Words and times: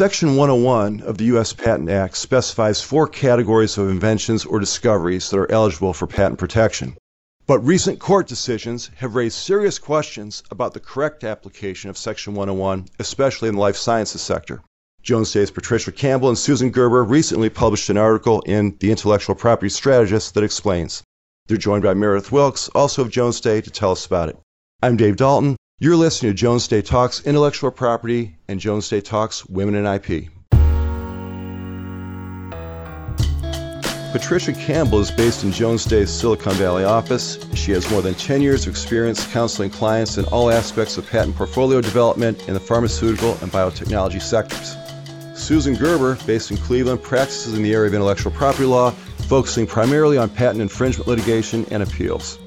Section 0.00 0.34
101 0.34 1.02
of 1.02 1.18
the 1.18 1.26
U.S. 1.26 1.52
Patent 1.52 1.90
Act 1.90 2.16
specifies 2.16 2.80
four 2.80 3.06
categories 3.06 3.76
of 3.76 3.90
inventions 3.90 4.46
or 4.46 4.58
discoveries 4.58 5.28
that 5.28 5.36
are 5.36 5.52
eligible 5.52 5.92
for 5.92 6.06
patent 6.06 6.38
protection. 6.38 6.96
But 7.46 7.58
recent 7.58 7.98
court 7.98 8.26
decisions 8.26 8.90
have 8.96 9.14
raised 9.14 9.36
serious 9.36 9.78
questions 9.78 10.42
about 10.50 10.72
the 10.72 10.80
correct 10.80 11.22
application 11.22 11.90
of 11.90 11.98
Section 11.98 12.32
101, 12.32 12.86
especially 12.98 13.50
in 13.50 13.56
the 13.56 13.60
life 13.60 13.76
sciences 13.76 14.22
sector. 14.22 14.62
Jones 15.02 15.34
Day's 15.34 15.50
Patricia 15.50 15.92
Campbell 15.92 16.30
and 16.30 16.38
Susan 16.38 16.70
Gerber 16.70 17.04
recently 17.04 17.50
published 17.50 17.90
an 17.90 17.98
article 17.98 18.40
in 18.46 18.78
The 18.80 18.90
Intellectual 18.90 19.34
Property 19.34 19.68
Strategist 19.68 20.32
that 20.32 20.44
explains. 20.44 21.02
They're 21.46 21.58
joined 21.58 21.82
by 21.82 21.92
Meredith 21.92 22.32
Wilkes, 22.32 22.70
also 22.70 23.02
of 23.02 23.10
Jones 23.10 23.38
Day, 23.42 23.60
to 23.60 23.70
tell 23.70 23.92
us 23.92 24.06
about 24.06 24.30
it. 24.30 24.38
I'm 24.82 24.96
Dave 24.96 25.16
Dalton. 25.16 25.56
You're 25.82 25.96
listening 25.96 26.32
to 26.32 26.36
Jones 26.36 26.68
Day 26.68 26.82
Talks 26.82 27.22
Intellectual 27.22 27.70
Property 27.70 28.36
and 28.48 28.60
Jones 28.60 28.86
Day 28.90 29.00
Talks 29.00 29.46
Women 29.46 29.74
in 29.74 29.86
IP. 29.86 30.28
Patricia 34.12 34.52
Campbell 34.52 34.98
is 34.98 35.10
based 35.10 35.42
in 35.42 35.52
Jones 35.52 35.86
Day's 35.86 36.10
Silicon 36.10 36.52
Valley 36.56 36.84
office. 36.84 37.38
She 37.54 37.72
has 37.72 37.90
more 37.90 38.02
than 38.02 38.12
10 38.12 38.42
years 38.42 38.66
of 38.66 38.72
experience 38.74 39.26
counseling 39.32 39.70
clients 39.70 40.18
in 40.18 40.26
all 40.26 40.50
aspects 40.50 40.98
of 40.98 41.08
patent 41.08 41.34
portfolio 41.34 41.80
development 41.80 42.46
in 42.46 42.52
the 42.52 42.60
pharmaceutical 42.60 43.38
and 43.40 43.50
biotechnology 43.50 44.20
sectors. 44.20 44.76
Susan 45.34 45.74
Gerber, 45.76 46.18
based 46.26 46.50
in 46.50 46.58
Cleveland, 46.58 47.02
practices 47.02 47.54
in 47.54 47.62
the 47.62 47.72
area 47.72 47.88
of 47.88 47.94
intellectual 47.94 48.32
property 48.32 48.66
law, 48.66 48.90
focusing 49.30 49.66
primarily 49.66 50.18
on 50.18 50.28
patent 50.28 50.60
infringement 50.60 51.08
litigation 51.08 51.64
and 51.70 51.82
appeals. 51.82 52.38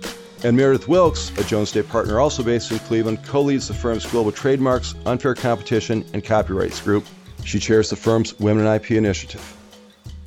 And 0.45 0.57
Meredith 0.57 0.89
Wilkes, 0.89 1.31
a 1.37 1.43
Jones 1.45 1.71
Day 1.71 1.83
partner 1.83 2.19
also 2.19 2.43
based 2.43 2.69
in 2.69 2.79
Cleveland, 2.79 3.23
co 3.23 3.41
leads 3.41 3.69
the 3.69 3.73
firm's 3.73 4.05
global 4.05 4.31
trademarks, 4.31 4.93
unfair 5.05 5.35
competition, 5.35 6.03
and 6.11 6.21
copyrights 6.21 6.81
group. 6.81 7.05
She 7.45 7.59
chairs 7.59 7.89
the 7.89 7.95
firm's 7.95 8.37
Women 8.39 8.65
in 8.65 8.73
IP 8.73 8.91
initiative. 8.91 9.41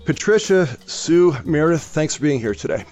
Patricia, 0.07 0.69
Sue, 0.87 1.37
Meredith, 1.45 1.83
thanks 1.83 2.15
for 2.15 2.23
being 2.23 2.41
here 2.41 2.55
today. 2.55 2.85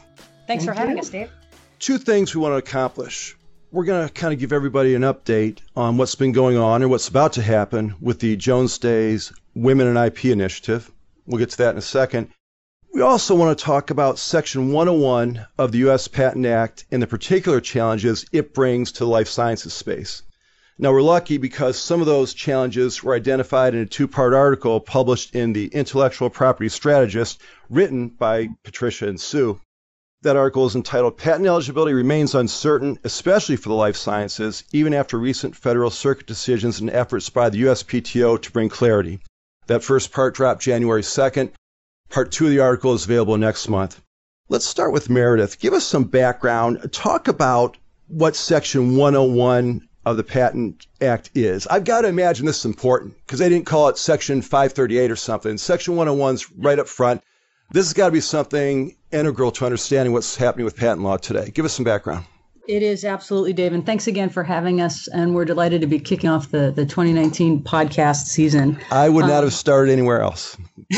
Thanks 0.46 0.64
Thank 0.64 0.64
for 0.64 0.72
having 0.72 0.96
you. 0.96 1.00
us, 1.00 1.08
Dave. 1.08 1.30
Two 1.78 1.96
things 1.96 2.34
we 2.34 2.42
want 2.42 2.52
to 2.52 2.56
accomplish. 2.56 3.36
We're 3.72 3.84
going 3.84 4.06
to 4.06 4.12
kind 4.12 4.34
of 4.34 4.38
give 4.38 4.52
everybody 4.52 4.94
an 4.94 5.02
update 5.02 5.60
on 5.74 5.96
what's 5.96 6.14
been 6.14 6.32
going 6.32 6.58
on 6.58 6.82
and 6.82 6.90
what's 6.90 7.08
about 7.08 7.32
to 7.34 7.42
happen 7.42 7.94
with 8.00 8.20
the 8.20 8.36
Jones 8.36 8.76
Day's 8.76 9.32
Women 9.54 9.86
in 9.86 9.96
IP 9.96 10.26
initiative. 10.26 10.90
We'll 11.26 11.38
get 11.38 11.50
to 11.50 11.58
that 11.58 11.70
in 11.70 11.78
a 11.78 11.82
second. 11.82 12.28
We 12.94 13.00
also 13.00 13.34
want 13.34 13.58
to 13.58 13.64
talk 13.64 13.90
about 13.90 14.20
Section 14.20 14.70
101 14.70 15.44
of 15.58 15.72
the 15.72 15.78
U.S. 15.78 16.06
Patent 16.06 16.46
Act 16.46 16.84
and 16.92 17.02
the 17.02 17.08
particular 17.08 17.60
challenges 17.60 18.24
it 18.30 18.54
brings 18.54 18.92
to 18.92 19.00
the 19.00 19.10
life 19.10 19.26
sciences 19.26 19.74
space. 19.74 20.22
Now, 20.78 20.92
we're 20.92 21.02
lucky 21.02 21.36
because 21.36 21.76
some 21.76 22.00
of 22.00 22.06
those 22.06 22.34
challenges 22.34 23.02
were 23.02 23.16
identified 23.16 23.74
in 23.74 23.80
a 23.80 23.86
two 23.86 24.06
part 24.06 24.32
article 24.32 24.78
published 24.78 25.34
in 25.34 25.54
the 25.54 25.66
Intellectual 25.66 26.30
Property 26.30 26.68
Strategist, 26.68 27.42
written 27.68 28.10
by 28.10 28.50
Patricia 28.62 29.08
and 29.08 29.20
Sue. 29.20 29.60
That 30.22 30.36
article 30.36 30.64
is 30.64 30.76
entitled 30.76 31.18
Patent 31.18 31.48
Eligibility 31.48 31.94
Remains 31.94 32.32
Uncertain, 32.36 33.00
especially 33.02 33.56
for 33.56 33.70
the 33.70 33.74
life 33.74 33.96
sciences, 33.96 34.62
even 34.70 34.94
after 34.94 35.18
recent 35.18 35.56
Federal 35.56 35.90
Circuit 35.90 36.28
decisions 36.28 36.78
and 36.78 36.90
efforts 36.90 37.28
by 37.28 37.50
the 37.50 37.64
USPTO 37.64 38.40
to 38.40 38.52
bring 38.52 38.68
clarity. 38.68 39.18
That 39.66 39.82
first 39.82 40.12
part 40.12 40.36
dropped 40.36 40.62
January 40.62 41.02
2nd. 41.02 41.50
Part 42.14 42.30
two 42.30 42.44
of 42.44 42.52
the 42.52 42.60
article 42.60 42.94
is 42.94 43.06
available 43.06 43.36
next 43.36 43.68
month. 43.68 44.00
Let's 44.48 44.66
start 44.66 44.92
with 44.92 45.10
Meredith. 45.10 45.58
Give 45.58 45.72
us 45.72 45.84
some 45.84 46.04
background. 46.04 46.92
Talk 46.92 47.26
about 47.26 47.76
what 48.06 48.36
Section 48.36 48.96
101 48.96 49.88
of 50.06 50.16
the 50.16 50.22
Patent 50.22 50.86
Act 51.00 51.32
is. 51.34 51.66
I've 51.66 51.82
got 51.82 52.02
to 52.02 52.06
imagine 52.06 52.46
this 52.46 52.60
is 52.60 52.66
important 52.66 53.16
because 53.26 53.40
they 53.40 53.48
didn't 53.48 53.66
call 53.66 53.88
it 53.88 53.98
Section 53.98 54.42
538 54.42 55.10
or 55.10 55.16
something. 55.16 55.58
Section 55.58 55.96
101's 55.96 56.52
right 56.52 56.78
up 56.78 56.86
front. 56.86 57.20
This 57.72 57.86
has 57.86 57.94
got 57.94 58.06
to 58.06 58.12
be 58.12 58.20
something 58.20 58.94
integral 59.10 59.50
to 59.50 59.64
understanding 59.64 60.12
what's 60.12 60.36
happening 60.36 60.66
with 60.66 60.76
patent 60.76 61.02
law 61.02 61.16
today. 61.16 61.50
Give 61.52 61.64
us 61.64 61.72
some 61.72 61.84
background. 61.84 62.26
It 62.66 62.82
is 62.82 63.04
absolutely, 63.04 63.52
Dave. 63.52 63.74
And 63.74 63.84
thanks 63.84 64.06
again 64.06 64.30
for 64.30 64.42
having 64.42 64.80
us. 64.80 65.06
And 65.08 65.34
we're 65.34 65.44
delighted 65.44 65.82
to 65.82 65.86
be 65.86 65.98
kicking 65.98 66.30
off 66.30 66.50
the, 66.50 66.72
the 66.74 66.86
2019 66.86 67.62
podcast 67.62 68.26
season. 68.26 68.80
I 68.90 69.10
would 69.10 69.26
not 69.26 69.38
um, 69.38 69.44
have 69.44 69.52
started 69.52 69.92
anywhere 69.92 70.22
else. 70.22 70.56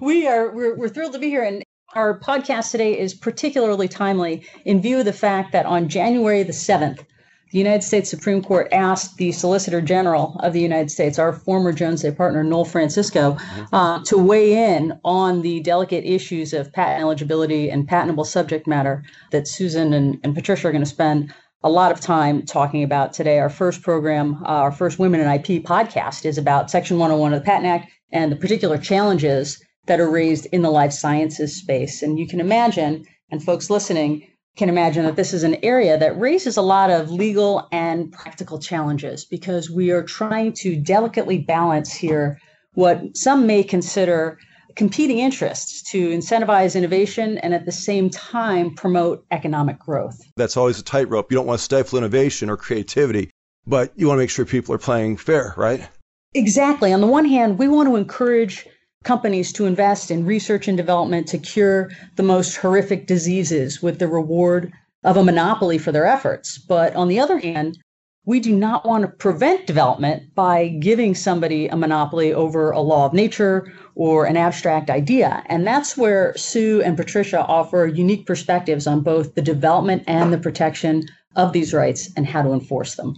we 0.00 0.26
are 0.26 0.50
we're, 0.54 0.76
we're 0.76 0.88
thrilled 0.88 1.12
to 1.12 1.18
be 1.18 1.28
here. 1.28 1.42
And 1.42 1.62
our 1.94 2.18
podcast 2.18 2.70
today 2.70 2.98
is 2.98 3.12
particularly 3.12 3.88
timely 3.88 4.46
in 4.64 4.80
view 4.80 4.98
of 4.98 5.04
the 5.04 5.12
fact 5.12 5.52
that 5.52 5.66
on 5.66 5.88
January 5.88 6.42
the 6.42 6.52
7th, 6.52 7.04
the 7.52 7.58
United 7.58 7.82
States 7.82 8.10
Supreme 8.10 8.42
Court 8.42 8.68
asked 8.72 9.18
the 9.18 9.30
Solicitor 9.30 9.80
General 9.80 10.36
of 10.40 10.52
the 10.52 10.60
United 10.60 10.90
States, 10.90 11.18
our 11.18 11.32
former 11.32 11.72
Jones 11.72 12.02
Day 12.02 12.10
partner, 12.10 12.42
Noel 12.42 12.64
Francisco, 12.64 13.32
mm-hmm. 13.32 13.74
uh, 13.74 14.02
to 14.04 14.18
weigh 14.18 14.74
in 14.74 14.98
on 15.04 15.42
the 15.42 15.60
delicate 15.60 16.04
issues 16.04 16.52
of 16.52 16.72
patent 16.72 17.00
eligibility 17.00 17.70
and 17.70 17.86
patentable 17.86 18.24
subject 18.24 18.66
matter 18.66 19.04
that 19.30 19.46
Susan 19.46 19.92
and, 19.92 20.18
and 20.24 20.34
Patricia 20.34 20.68
are 20.68 20.72
going 20.72 20.82
to 20.82 20.90
spend 20.90 21.32
a 21.62 21.70
lot 21.70 21.92
of 21.92 22.00
time 22.00 22.44
talking 22.44 22.82
about 22.82 23.12
today. 23.12 23.38
Our 23.38 23.48
first 23.48 23.82
program, 23.82 24.42
uh, 24.44 24.48
our 24.48 24.72
first 24.72 24.98
Women 24.98 25.20
in 25.20 25.28
IP 25.28 25.64
podcast, 25.64 26.24
is 26.24 26.38
about 26.38 26.70
Section 26.70 26.98
101 26.98 27.32
of 27.32 27.40
the 27.40 27.44
Patent 27.44 27.66
Act 27.66 27.90
and 28.12 28.30
the 28.30 28.36
particular 28.36 28.78
challenges 28.78 29.62
that 29.86 30.00
are 30.00 30.10
raised 30.10 30.46
in 30.52 30.62
the 30.62 30.70
life 30.70 30.92
sciences 30.92 31.56
space. 31.56 32.02
And 32.02 32.18
you 32.18 32.26
can 32.26 32.40
imagine, 32.40 33.04
and 33.30 33.42
folks 33.42 33.70
listening, 33.70 34.28
can 34.56 34.68
imagine 34.68 35.04
that 35.04 35.16
this 35.16 35.34
is 35.34 35.42
an 35.42 35.56
area 35.62 35.98
that 35.98 36.18
raises 36.18 36.56
a 36.56 36.62
lot 36.62 36.90
of 36.90 37.10
legal 37.10 37.68
and 37.72 38.10
practical 38.10 38.58
challenges 38.58 39.24
because 39.24 39.70
we 39.70 39.90
are 39.90 40.02
trying 40.02 40.52
to 40.54 40.76
delicately 40.76 41.38
balance 41.38 41.92
here 41.92 42.40
what 42.74 43.16
some 43.16 43.46
may 43.46 43.62
consider 43.62 44.38
competing 44.74 45.18
interests 45.18 45.82
to 45.90 46.10
incentivize 46.10 46.74
innovation 46.74 47.38
and 47.38 47.54
at 47.54 47.64
the 47.64 47.72
same 47.72 48.10
time 48.10 48.74
promote 48.74 49.24
economic 49.30 49.78
growth. 49.78 50.20
That's 50.36 50.56
always 50.56 50.78
a 50.78 50.82
tightrope. 50.82 51.30
You 51.30 51.36
don't 51.36 51.46
want 51.46 51.58
to 51.58 51.64
stifle 51.64 51.98
innovation 51.98 52.50
or 52.50 52.56
creativity, 52.56 53.30
but 53.66 53.92
you 53.96 54.06
want 54.06 54.18
to 54.18 54.22
make 54.22 54.30
sure 54.30 54.44
people 54.44 54.74
are 54.74 54.78
playing 54.78 55.16
fair, 55.16 55.54
right? 55.56 55.86
Exactly. 56.34 56.92
On 56.92 57.00
the 57.00 57.06
one 57.06 57.24
hand, 57.24 57.58
we 57.58 57.68
want 57.68 57.88
to 57.88 57.96
encourage 57.96 58.66
companies 59.06 59.52
to 59.52 59.64
invest 59.64 60.10
in 60.10 60.26
research 60.26 60.68
and 60.68 60.76
development 60.76 61.26
to 61.28 61.38
cure 61.38 61.90
the 62.16 62.22
most 62.22 62.56
horrific 62.56 63.06
diseases 63.06 63.80
with 63.80 63.98
the 63.98 64.08
reward 64.08 64.72
of 65.04 65.16
a 65.16 65.24
monopoly 65.24 65.78
for 65.78 65.92
their 65.92 66.04
efforts. 66.04 66.58
But 66.58 66.94
on 66.96 67.08
the 67.08 67.20
other 67.20 67.38
hand, 67.38 67.78
we 68.26 68.40
do 68.40 68.52
not 68.52 68.84
want 68.84 69.02
to 69.02 69.08
prevent 69.08 69.68
development 69.68 70.34
by 70.34 70.66
giving 70.66 71.14
somebody 71.14 71.68
a 71.68 71.76
monopoly 71.76 72.34
over 72.34 72.72
a 72.72 72.80
law 72.80 73.06
of 73.06 73.12
nature 73.12 73.72
or 73.94 74.26
an 74.26 74.36
abstract 74.36 74.90
idea. 74.90 75.44
And 75.46 75.64
that's 75.64 75.96
where 75.96 76.36
Sue 76.36 76.82
and 76.82 76.96
Patricia 76.96 77.46
offer 77.46 77.86
unique 77.86 78.26
perspectives 78.26 78.88
on 78.88 79.00
both 79.00 79.36
the 79.36 79.42
development 79.42 80.02
and 80.08 80.32
the 80.32 80.38
protection 80.38 81.04
of 81.36 81.52
these 81.52 81.72
rights 81.72 82.10
and 82.16 82.26
how 82.26 82.42
to 82.42 82.52
enforce 82.52 82.96
them. 82.96 83.16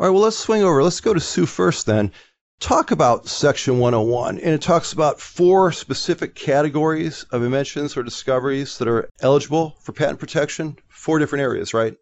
All 0.00 0.06
right, 0.06 0.10
well, 0.10 0.22
let's 0.22 0.38
swing 0.38 0.62
over. 0.62 0.82
Let's 0.82 1.00
go 1.00 1.12
to 1.12 1.20
Sue 1.20 1.44
first 1.44 1.84
then 1.84 2.10
talk 2.60 2.90
about 2.90 3.28
Section 3.28 3.78
101, 3.78 4.38
and 4.38 4.54
it 4.54 4.62
talks 4.62 4.92
about 4.92 5.20
four 5.20 5.72
specific 5.72 6.34
categories 6.34 7.24
of 7.30 7.42
inventions 7.42 7.96
or 7.96 8.02
discoveries 8.02 8.78
that 8.78 8.88
are 8.88 9.08
eligible 9.20 9.76
for 9.80 9.92
patent 9.92 10.18
protection, 10.18 10.76
four 10.88 11.18
different 11.18 11.42
areas, 11.42 11.74
right? 11.74 11.96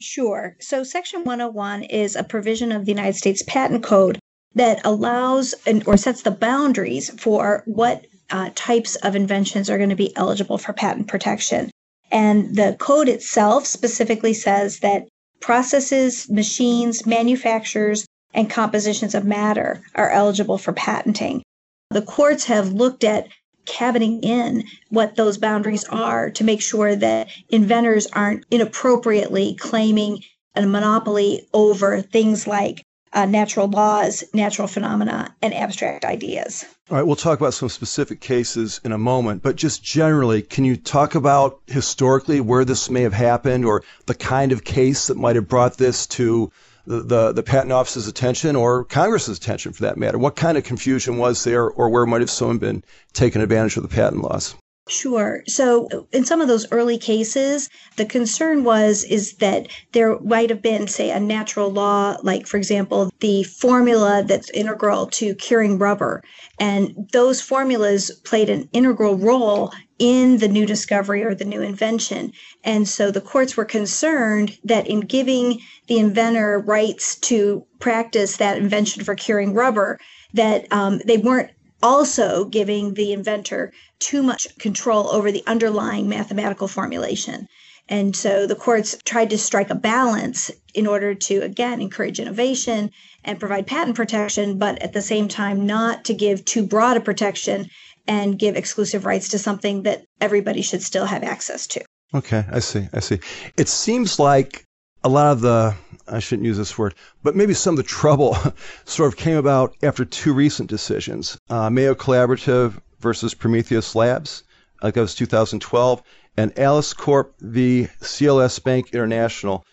Sure. 0.00 0.56
So, 0.60 0.82
Section 0.82 1.24
101 1.24 1.84
is 1.84 2.16
a 2.16 2.24
provision 2.24 2.72
of 2.72 2.86
the 2.86 2.92
United 2.92 3.16
States 3.16 3.42
Patent 3.46 3.82
Code 3.82 4.18
that 4.54 4.80
allows 4.84 5.54
or 5.86 5.96
sets 5.96 6.22
the 6.22 6.30
boundaries 6.30 7.10
for 7.10 7.62
what 7.66 8.06
uh, 8.30 8.50
types 8.54 8.96
of 8.96 9.14
inventions 9.14 9.68
are 9.70 9.78
going 9.78 9.90
to 9.90 9.96
be 9.96 10.16
eligible 10.16 10.58
for 10.58 10.72
patent 10.72 11.06
protection. 11.08 11.70
And 12.10 12.56
the 12.56 12.76
code 12.78 13.08
itself 13.08 13.66
specifically 13.66 14.34
says 14.34 14.80
that 14.80 15.06
processes, 15.40 16.28
machines, 16.28 17.06
manufacturers, 17.06 18.06
and 18.34 18.50
compositions 18.50 19.14
of 19.14 19.24
matter 19.24 19.82
are 19.94 20.10
eligible 20.10 20.58
for 20.58 20.72
patenting. 20.72 21.42
The 21.90 22.02
courts 22.02 22.44
have 22.44 22.72
looked 22.72 23.04
at 23.04 23.28
cabining 23.66 24.22
in 24.22 24.64
what 24.88 25.16
those 25.16 25.38
boundaries 25.38 25.84
are 25.84 26.30
to 26.30 26.44
make 26.44 26.60
sure 26.60 26.96
that 26.96 27.28
inventors 27.48 28.06
aren't 28.12 28.44
inappropriately 28.50 29.54
claiming 29.54 30.22
a 30.54 30.66
monopoly 30.66 31.48
over 31.52 32.00
things 32.00 32.46
like 32.46 32.82
uh, 33.12 33.26
natural 33.26 33.68
laws, 33.68 34.22
natural 34.32 34.68
phenomena, 34.68 35.34
and 35.42 35.52
abstract 35.52 36.04
ideas. 36.04 36.64
All 36.90 36.96
right, 36.96 37.06
we'll 37.06 37.16
talk 37.16 37.40
about 37.40 37.54
some 37.54 37.68
specific 37.68 38.20
cases 38.20 38.80
in 38.84 38.92
a 38.92 38.98
moment, 38.98 39.42
but 39.42 39.56
just 39.56 39.82
generally, 39.82 40.42
can 40.42 40.64
you 40.64 40.76
talk 40.76 41.14
about 41.14 41.60
historically 41.66 42.40
where 42.40 42.64
this 42.64 42.88
may 42.88 43.02
have 43.02 43.12
happened 43.12 43.64
or 43.64 43.82
the 44.06 44.14
kind 44.14 44.52
of 44.52 44.64
case 44.64 45.08
that 45.08 45.16
might 45.16 45.36
have 45.36 45.48
brought 45.48 45.76
this 45.76 46.06
to 46.06 46.52
the, 46.98 47.32
the, 47.32 47.42
patent 47.42 47.72
office's 47.72 48.08
attention 48.08 48.56
or 48.56 48.84
Congress's 48.84 49.38
attention 49.38 49.72
for 49.72 49.82
that 49.82 49.96
matter? 49.96 50.18
What 50.18 50.36
kind 50.36 50.58
of 50.58 50.64
confusion 50.64 51.18
was 51.18 51.44
there 51.44 51.68
or 51.70 51.88
where 51.88 52.06
might 52.06 52.20
have 52.20 52.30
someone 52.30 52.58
been 52.58 52.82
taking 53.12 53.42
advantage 53.42 53.76
of 53.76 53.82
the 53.82 53.88
patent 53.88 54.22
laws? 54.22 54.54
Sure. 54.90 55.44
So 55.46 55.86
in 56.10 56.24
some 56.24 56.40
of 56.40 56.48
those 56.48 56.66
early 56.72 56.98
cases, 56.98 57.68
the 57.94 58.04
concern 58.04 58.64
was 58.64 59.04
is 59.04 59.34
that 59.34 59.68
there 59.92 60.18
might 60.18 60.50
have 60.50 60.62
been, 60.62 60.88
say, 60.88 61.12
a 61.12 61.20
natural 61.20 61.70
law, 61.70 62.16
like 62.24 62.48
for 62.48 62.56
example, 62.56 63.08
the 63.20 63.44
formula 63.44 64.24
that's 64.26 64.50
integral 64.50 65.06
to 65.06 65.36
curing 65.36 65.78
rubber. 65.78 66.24
And 66.58 67.08
those 67.12 67.40
formulas 67.40 68.10
played 68.24 68.50
an 68.50 68.68
integral 68.72 69.16
role 69.16 69.72
in 70.00 70.38
the 70.38 70.48
new 70.48 70.66
discovery 70.66 71.22
or 71.22 71.36
the 71.36 71.44
new 71.44 71.62
invention. 71.62 72.32
And 72.64 72.88
so 72.88 73.12
the 73.12 73.20
courts 73.20 73.56
were 73.56 73.64
concerned 73.64 74.58
that 74.64 74.88
in 74.88 75.00
giving 75.00 75.60
the 75.86 76.00
inventor 76.00 76.58
rights 76.66 77.14
to 77.20 77.64
practice 77.78 78.38
that 78.38 78.58
invention 78.58 79.04
for 79.04 79.14
curing 79.14 79.54
rubber, 79.54 80.00
that 80.34 80.66
um, 80.72 81.00
they 81.06 81.18
weren't 81.18 81.52
also 81.82 82.44
giving 82.44 82.94
the 82.94 83.12
inventor 83.12 83.72
too 84.00 84.22
much 84.22 84.46
control 84.58 85.08
over 85.10 85.30
the 85.30 85.44
underlying 85.46 86.08
mathematical 86.08 86.66
formulation. 86.66 87.46
And 87.88 88.14
so 88.14 88.46
the 88.46 88.54
courts 88.54 88.96
tried 89.04 89.30
to 89.30 89.38
strike 89.38 89.70
a 89.70 89.74
balance 89.74 90.50
in 90.74 90.86
order 90.86 91.14
to, 91.14 91.40
again, 91.40 91.80
encourage 91.80 92.20
innovation 92.20 92.90
and 93.24 93.40
provide 93.40 93.66
patent 93.66 93.96
protection, 93.96 94.58
but 94.58 94.80
at 94.80 94.92
the 94.92 95.02
same 95.02 95.28
time, 95.28 95.66
not 95.66 96.04
to 96.04 96.14
give 96.14 96.44
too 96.44 96.64
broad 96.64 96.96
a 96.96 97.00
protection 97.00 97.68
and 98.06 98.38
give 98.38 98.56
exclusive 98.56 99.04
rights 99.04 99.28
to 99.28 99.38
something 99.38 99.82
that 99.82 100.04
everybody 100.20 100.62
should 100.62 100.82
still 100.82 101.04
have 101.04 101.22
access 101.22 101.66
to. 101.66 101.84
Okay, 102.14 102.44
I 102.50 102.60
see. 102.60 102.88
I 102.92 103.00
see. 103.00 103.20
It 103.56 103.68
seems 103.68 104.18
like 104.18 104.64
a 105.02 105.08
lot 105.08 105.32
of 105.32 105.40
the 105.40 105.74
I 106.08 106.18
shouldn't 106.18 106.46
use 106.46 106.58
this 106.58 106.76
word, 106.76 106.94
but 107.22 107.36
maybe 107.36 107.54
some 107.54 107.74
of 107.74 107.76
the 107.76 107.82
trouble 107.84 108.36
sort 108.84 109.12
of 109.12 109.16
came 109.16 109.36
about 109.36 109.76
after 109.82 110.04
two 110.04 110.32
recent 110.32 110.68
decisions 110.68 111.38
uh, 111.48 111.70
Mayo 111.70 111.94
Collaborative 111.94 112.80
versus 113.00 113.34
Prometheus 113.34 113.94
Labs, 113.94 114.44
like 114.82 114.94
that 114.94 115.00
was 115.00 115.14
2012, 115.14 116.02
and 116.36 116.58
Alice 116.58 116.92
Corp 116.92 117.34
v. 117.40 117.88
CLS 118.00 118.62
Bank 118.62 118.90
International. 118.92 119.64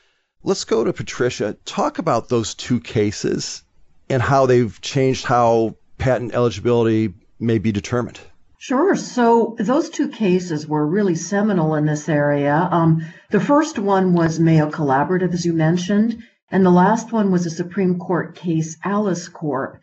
Let's 0.44 0.64
go 0.64 0.84
to 0.84 0.94
Patricia. 0.94 1.58
Talk 1.66 2.00
about 2.00 2.30
those 2.30 2.56
two 2.56 2.80
cases 2.80 3.64
and 4.10 4.22
how 4.22 4.46
they've 4.46 4.80
changed 4.82 5.26
how 5.26 5.76
patent 5.98 6.34
eligibility 6.34 7.14
may 7.40 7.58
be 7.58 7.72
determined. 7.72 8.20
Sure. 8.60 8.96
So 8.96 9.56
those 9.60 9.90
two 9.90 10.10
cases 10.10 10.68
were 10.68 10.86
really 10.86 11.16
seminal 11.16 11.76
in 11.76 11.86
this 11.86 12.10
area. 12.10 12.68
Um, 12.72 13.06
the 13.30 13.40
first 13.40 13.78
one 13.78 14.14
was 14.14 14.40
Mayo 14.40 14.70
Collaborative, 14.72 15.34
as 15.34 15.46
you 15.46 15.54
mentioned, 15.54 16.24
and 16.50 16.66
the 16.66 16.72
last 16.72 17.12
one 17.12 17.32
was 17.32 17.46
a 17.46 17.52
Supreme 17.52 18.00
Court 18.00 18.36
case, 18.36 18.78
Alice 18.84 19.28
Corp. 19.28 19.80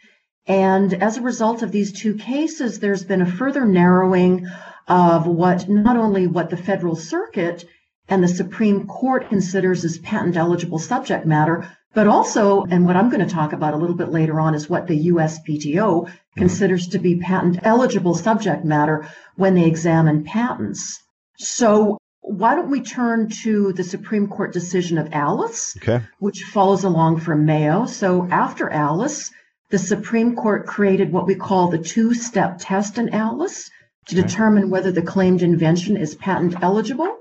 And 0.46 0.92
as 1.02 1.16
a 1.16 1.22
result 1.22 1.62
of 1.62 1.72
these 1.72 1.92
two 1.92 2.14
cases, 2.14 2.78
there's 2.78 3.04
been 3.04 3.22
a 3.22 3.30
further 3.30 3.64
narrowing 3.64 4.46
of 4.86 5.26
what 5.26 5.68
not 5.68 5.96
only 5.96 6.26
what 6.26 6.50
the 6.50 6.56
Federal 6.56 6.96
Circuit 6.96 7.64
and 8.08 8.22
the 8.22 8.28
Supreme 8.28 8.86
Court 8.86 9.28
considers 9.28 9.84
as 9.84 9.98
patent 9.98 10.36
eligible 10.36 10.78
subject 10.78 11.24
matter, 11.24 11.66
but 11.94 12.06
also, 12.06 12.64
and 12.64 12.84
what 12.84 12.96
I'm 12.96 13.08
going 13.08 13.26
to 13.26 13.34
talk 13.34 13.52
about 13.52 13.72
a 13.72 13.78
little 13.78 13.96
bit 13.96 14.10
later 14.10 14.40
on, 14.40 14.54
is 14.54 14.68
what 14.68 14.86
the 14.86 15.06
USPTO 15.08 16.10
considers 16.36 16.88
to 16.88 16.98
be 16.98 17.16
patent 17.20 17.60
eligible 17.62 18.14
subject 18.14 18.64
matter 18.64 19.08
when 19.36 19.54
they 19.54 19.64
examine 19.64 20.24
patents. 20.24 21.00
So 21.38 21.96
why 22.20 22.56
don't 22.56 22.70
we 22.70 22.82
turn 22.82 23.28
to 23.42 23.72
the 23.72 23.84
Supreme 23.84 24.26
Court 24.26 24.52
decision 24.52 24.98
of 24.98 25.12
Alice, 25.12 25.76
okay. 25.78 26.04
which 26.18 26.42
follows 26.42 26.84
along 26.84 27.20
from 27.20 27.46
Mayo. 27.46 27.86
So 27.86 28.26
after 28.30 28.68
Alice, 28.68 29.30
the 29.74 29.78
Supreme 29.78 30.36
Court 30.36 30.66
created 30.66 31.10
what 31.10 31.26
we 31.26 31.34
call 31.34 31.66
the 31.66 31.78
two-step 31.78 32.58
test 32.60 32.96
in 32.96 33.08
Alice 33.08 33.68
to 34.06 34.16
okay. 34.16 34.24
determine 34.24 34.70
whether 34.70 34.92
the 34.92 35.02
claimed 35.02 35.42
invention 35.42 35.96
is 35.96 36.14
patent 36.14 36.54
eligible. 36.62 37.12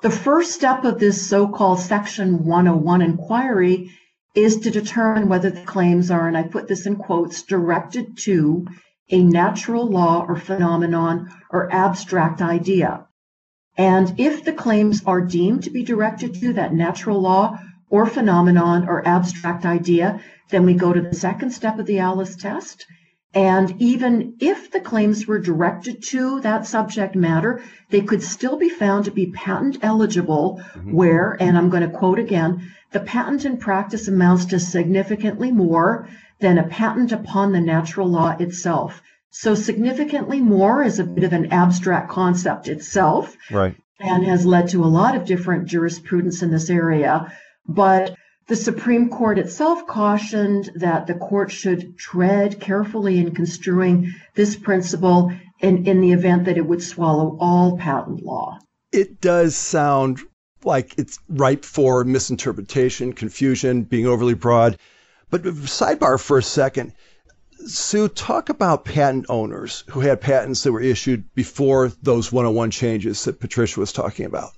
The 0.00 0.08
first 0.08 0.52
step 0.52 0.84
of 0.84 0.98
this 0.98 1.28
so-called 1.28 1.80
Section 1.80 2.46
101 2.46 3.02
inquiry 3.02 3.90
is 4.34 4.60
to 4.60 4.70
determine 4.70 5.28
whether 5.28 5.50
the 5.50 5.66
claims 5.66 6.10
are, 6.10 6.26
and 6.26 6.34
I 6.34 6.44
put 6.44 6.66
this 6.66 6.86
in 6.86 6.96
quotes, 6.96 7.42
directed 7.42 8.16
to 8.20 8.66
a 9.10 9.22
natural 9.22 9.86
law 9.86 10.24
or 10.26 10.36
phenomenon 10.36 11.28
or 11.50 11.70
abstract 11.70 12.40
idea. 12.40 13.06
And 13.76 14.18
if 14.18 14.44
the 14.44 14.54
claims 14.54 15.02
are 15.04 15.20
deemed 15.20 15.64
to 15.64 15.70
be 15.70 15.82
directed 15.82 16.36
to 16.36 16.54
that 16.54 16.72
natural 16.72 17.20
law 17.20 17.58
or 17.90 18.06
phenomenon 18.06 18.88
or 18.88 19.06
abstract 19.06 19.66
idea, 19.66 20.22
then 20.52 20.64
we 20.64 20.74
go 20.74 20.92
to 20.92 21.00
the 21.00 21.14
second 21.14 21.50
step 21.50 21.80
of 21.80 21.86
the 21.86 21.98
Alice 21.98 22.36
test. 22.36 22.86
And 23.34 23.80
even 23.80 24.36
if 24.40 24.70
the 24.70 24.80
claims 24.80 25.26
were 25.26 25.38
directed 25.38 26.02
to 26.08 26.40
that 26.42 26.66
subject 26.66 27.16
matter, 27.16 27.62
they 27.88 28.02
could 28.02 28.22
still 28.22 28.58
be 28.58 28.68
found 28.68 29.06
to 29.06 29.10
be 29.10 29.32
patent 29.32 29.78
eligible, 29.82 30.60
mm-hmm. 30.74 30.92
where, 30.92 31.36
and 31.40 31.56
I'm 31.56 31.70
going 31.70 31.88
to 31.88 31.98
quote 31.98 32.18
again, 32.18 32.70
the 32.92 33.00
patent 33.00 33.46
in 33.46 33.56
practice 33.56 34.06
amounts 34.06 34.44
to 34.46 34.60
significantly 34.60 35.50
more 35.50 36.08
than 36.40 36.58
a 36.58 36.68
patent 36.68 37.10
upon 37.10 37.52
the 37.52 37.60
natural 37.60 38.06
law 38.06 38.36
itself. 38.38 39.00
So 39.30 39.54
significantly 39.54 40.42
more 40.42 40.82
is 40.82 40.98
a 40.98 41.04
bit 41.04 41.24
of 41.24 41.32
an 41.32 41.52
abstract 41.52 42.10
concept 42.10 42.68
itself. 42.68 43.34
Right. 43.50 43.74
And 43.98 44.26
has 44.26 44.44
led 44.44 44.68
to 44.70 44.84
a 44.84 44.94
lot 45.00 45.16
of 45.16 45.24
different 45.24 45.66
jurisprudence 45.66 46.42
in 46.42 46.50
this 46.50 46.68
area. 46.68 47.32
But 47.66 48.14
the 48.52 48.56
Supreme 48.56 49.08
Court 49.08 49.38
itself 49.38 49.86
cautioned 49.86 50.72
that 50.74 51.06
the 51.06 51.14
court 51.14 51.50
should 51.50 51.96
tread 51.96 52.60
carefully 52.60 53.18
in 53.18 53.34
construing 53.34 54.12
this 54.34 54.56
principle 54.56 55.32
in, 55.60 55.86
in 55.86 56.02
the 56.02 56.12
event 56.12 56.44
that 56.44 56.58
it 56.58 56.66
would 56.66 56.82
swallow 56.82 57.38
all 57.40 57.78
patent 57.78 58.22
law. 58.22 58.58
It 58.92 59.22
does 59.22 59.56
sound 59.56 60.20
like 60.64 60.92
it's 60.98 61.18
ripe 61.30 61.64
for 61.64 62.04
misinterpretation, 62.04 63.14
confusion, 63.14 63.84
being 63.84 64.06
overly 64.06 64.34
broad. 64.34 64.76
But 65.30 65.44
sidebar 65.44 66.20
for 66.20 66.36
a 66.36 66.42
second. 66.42 66.92
Sue, 67.64 68.06
talk 68.06 68.50
about 68.50 68.84
patent 68.84 69.24
owners 69.30 69.82
who 69.88 70.00
had 70.00 70.20
patents 70.20 70.62
that 70.64 70.72
were 70.72 70.82
issued 70.82 71.24
before 71.34 71.90
those 72.02 72.30
101 72.30 72.70
changes 72.70 73.24
that 73.24 73.40
Patricia 73.40 73.80
was 73.80 73.94
talking 73.94 74.26
about. 74.26 74.50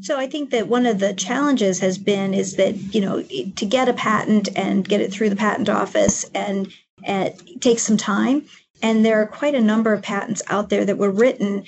So 0.00 0.18
I 0.18 0.26
think 0.26 0.50
that 0.50 0.68
one 0.68 0.86
of 0.86 0.98
the 0.98 1.14
challenges 1.14 1.80
has 1.80 1.98
been 1.98 2.34
is 2.34 2.56
that 2.56 2.94
you 2.94 3.00
know 3.00 3.22
to 3.22 3.66
get 3.66 3.88
a 3.88 3.94
patent 3.94 4.48
and 4.56 4.86
get 4.86 5.00
it 5.00 5.12
through 5.12 5.30
the 5.30 5.36
patent 5.36 5.68
office 5.68 6.24
and, 6.34 6.72
and 7.04 7.28
it 7.28 7.60
takes 7.60 7.82
some 7.82 7.96
time. 7.96 8.44
And 8.82 9.04
there 9.04 9.20
are 9.22 9.26
quite 9.26 9.54
a 9.54 9.60
number 9.60 9.92
of 9.92 10.02
patents 10.02 10.42
out 10.48 10.68
there 10.68 10.84
that 10.84 10.98
were 10.98 11.10
written 11.10 11.64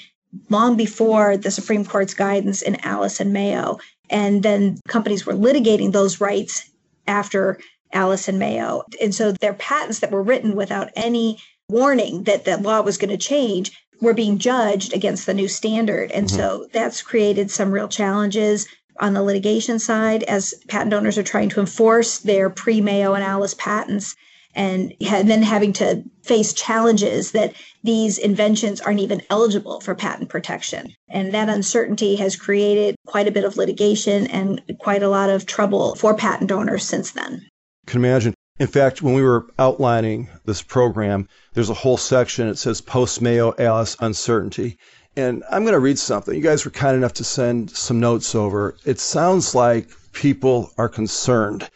long 0.50 0.76
before 0.76 1.36
the 1.36 1.50
Supreme 1.50 1.84
Court's 1.84 2.14
guidance 2.14 2.62
in 2.62 2.76
Alice 2.84 3.20
and 3.20 3.32
Mayo. 3.32 3.78
And 4.10 4.42
then 4.42 4.80
companies 4.88 5.24
were 5.24 5.34
litigating 5.34 5.92
those 5.92 6.20
rights 6.20 6.70
after 7.06 7.58
Alice 7.92 8.28
and 8.28 8.38
Mayo. 8.38 8.84
And 9.00 9.14
so 9.14 9.32
their 9.32 9.54
patents 9.54 10.00
that 10.00 10.10
were 10.10 10.22
written 10.22 10.54
without 10.54 10.90
any 10.94 11.38
warning 11.68 12.24
that 12.24 12.44
the 12.44 12.56
law 12.58 12.80
was 12.80 12.98
going 12.98 13.10
to 13.10 13.16
change 13.16 13.72
were 14.00 14.14
being 14.14 14.38
judged 14.38 14.92
against 14.92 15.26
the 15.26 15.34
new 15.34 15.48
standard. 15.48 16.10
And 16.12 16.26
mm-hmm. 16.26 16.36
so 16.36 16.66
that's 16.72 17.02
created 17.02 17.50
some 17.50 17.70
real 17.70 17.88
challenges 17.88 18.66
on 19.00 19.12
the 19.12 19.22
litigation 19.22 19.78
side 19.78 20.22
as 20.24 20.54
patent 20.68 20.94
owners 20.94 21.18
are 21.18 21.22
trying 21.22 21.48
to 21.50 21.60
enforce 21.60 22.18
their 22.18 22.48
pre 22.50 22.80
Mayo 22.80 23.14
and 23.14 23.24
Alice 23.24 23.54
patents 23.54 24.16
and 24.56 24.94
then 25.00 25.42
having 25.42 25.72
to 25.74 26.02
face 26.22 26.54
challenges 26.54 27.32
that 27.32 27.52
these 27.84 28.16
inventions 28.16 28.80
aren't 28.80 29.00
even 29.00 29.20
eligible 29.28 29.80
for 29.80 29.94
patent 29.94 30.30
protection. 30.30 30.94
And 31.10 31.32
that 31.34 31.50
uncertainty 31.50 32.16
has 32.16 32.36
created 32.36 32.96
quite 33.06 33.28
a 33.28 33.30
bit 33.30 33.44
of 33.44 33.58
litigation 33.58 34.26
and 34.28 34.62
quite 34.78 35.02
a 35.02 35.10
lot 35.10 35.28
of 35.28 35.44
trouble 35.44 35.94
for 35.94 36.16
patent 36.16 36.50
owners 36.50 36.84
since 36.84 37.10
then. 37.10 37.46
Can 37.86 38.00
imagine. 38.00 38.34
In 38.58 38.66
fact, 38.66 39.02
when 39.02 39.14
we 39.14 39.22
were 39.22 39.46
outlining 39.58 40.28
this 40.44 40.62
program, 40.62 41.28
there's 41.54 41.70
a 41.70 41.74
whole 41.74 41.96
section. 41.96 42.48
It 42.48 42.58
says 42.58 42.80
post 42.80 43.20
Mayo 43.20 43.54
Alice 43.58 43.96
uncertainty. 44.00 44.78
And 45.16 45.44
I'm 45.50 45.62
going 45.62 45.74
to 45.74 45.80
read 45.80 45.98
something. 45.98 46.34
You 46.34 46.42
guys 46.42 46.64
were 46.64 46.70
kind 46.70 46.96
enough 46.96 47.14
to 47.14 47.24
send 47.24 47.70
some 47.70 48.00
notes 48.00 48.34
over. 48.34 48.76
It 48.84 49.00
sounds 49.00 49.54
like 49.54 49.88
people 50.12 50.72
are 50.78 50.88
concerned 50.88 51.68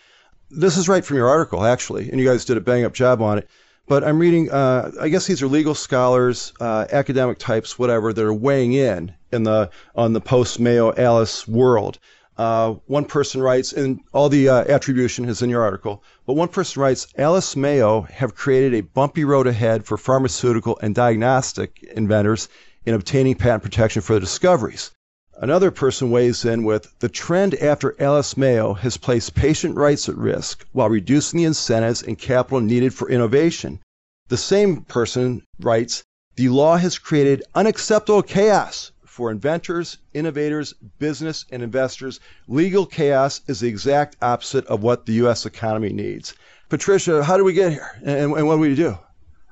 this 0.50 0.76
is 0.76 0.88
right 0.88 1.04
from 1.04 1.16
your 1.16 1.28
article, 1.28 1.64
actually, 1.64 2.10
and 2.10 2.20
you 2.20 2.26
guys 2.26 2.44
did 2.44 2.56
a 2.56 2.60
bang 2.60 2.84
up 2.84 2.92
job 2.92 3.22
on 3.22 3.38
it. 3.38 3.49
But 3.87 4.04
I'm 4.04 4.18
reading, 4.18 4.50
uh, 4.50 4.90
I 5.00 5.08
guess 5.08 5.26
these 5.26 5.42
are 5.42 5.49
legal 5.49 5.75
scholars, 5.75 6.52
uh, 6.60 6.87
academic 6.92 7.38
types, 7.38 7.78
whatever, 7.78 8.12
that 8.12 8.25
are 8.25 8.34
weighing 8.34 8.72
in 8.72 9.12
in 9.32 9.44
the 9.44 9.70
on 9.94 10.12
the 10.12 10.20
post 10.20 10.60
Mayo 10.60 10.94
Alice 10.96 11.46
world. 11.49 11.99
Uh, 12.40 12.76
one 12.87 13.04
person 13.04 13.42
writes, 13.42 13.70
and 13.75 14.00
all 14.14 14.30
the 14.30 14.49
uh, 14.49 14.64
attribution 14.66 15.28
is 15.28 15.42
in 15.42 15.50
your 15.50 15.61
article, 15.61 16.02
but 16.25 16.32
one 16.32 16.49
person 16.49 16.80
writes, 16.80 17.06
Alice 17.18 17.54
Mayo 17.54 18.00
have 18.00 18.35
created 18.35 18.73
a 18.73 18.80
bumpy 18.80 19.25
road 19.25 19.47
ahead 19.47 19.85
for 19.85 19.99
pharmaceutical 19.99 20.78
and 20.80 20.94
diagnostic 20.94 21.82
inventors 21.94 22.49
in 22.87 22.94
obtaining 22.94 23.35
patent 23.35 23.62
protection 23.62 24.00
for 24.00 24.14
their 24.14 24.20
discoveries. 24.20 24.90
Another 25.35 25.70
person 25.70 26.11
weighs 26.11 26.47
in 26.47 26.64
with 26.64 26.88
the 27.00 27.11
trend 27.11 27.56
after 27.56 27.94
Alice 28.02 28.35
Mayo 28.38 28.73
has 28.73 28.97
placed 28.97 29.35
patient 29.35 29.76
rights 29.76 30.09
at 30.09 30.16
risk 30.16 30.64
while 30.73 30.88
reducing 30.88 31.40
the 31.40 31.44
incentives 31.44 32.02
and 32.02 32.18
capital 32.18 32.62
needed 32.62 32.94
for 32.94 33.11
innovation. 33.11 33.80
The 34.28 34.38
same 34.38 34.80
person 34.85 35.42
writes, 35.61 36.04
The 36.37 36.49
law 36.49 36.78
has 36.78 36.99
created 36.99 37.42
unacceptable 37.54 38.23
chaos 38.23 38.92
for 39.11 39.33
inventors, 39.33 39.99
innovators, 40.14 40.73
business, 41.00 41.45
and 41.50 41.64
investors. 41.64 42.21
Legal 42.47 42.87
chaos 42.87 43.40
is 43.49 43.59
the 43.59 43.67
exact 43.67 44.17
opposite 44.23 44.64
of 44.67 44.85
what 44.85 45.05
the 45.05 45.14
U.S. 45.14 45.45
economy 45.45 45.93
needs. 45.93 46.33
Patricia, 46.69 47.25
how 47.25 47.37
do 47.37 47.43
we 47.43 47.52
get 47.52 47.73
here? 47.73 47.90
And, 48.05 48.33
and 48.33 48.47
what 48.47 48.55
do 48.55 48.61
we 48.61 48.76
do? 48.76 48.97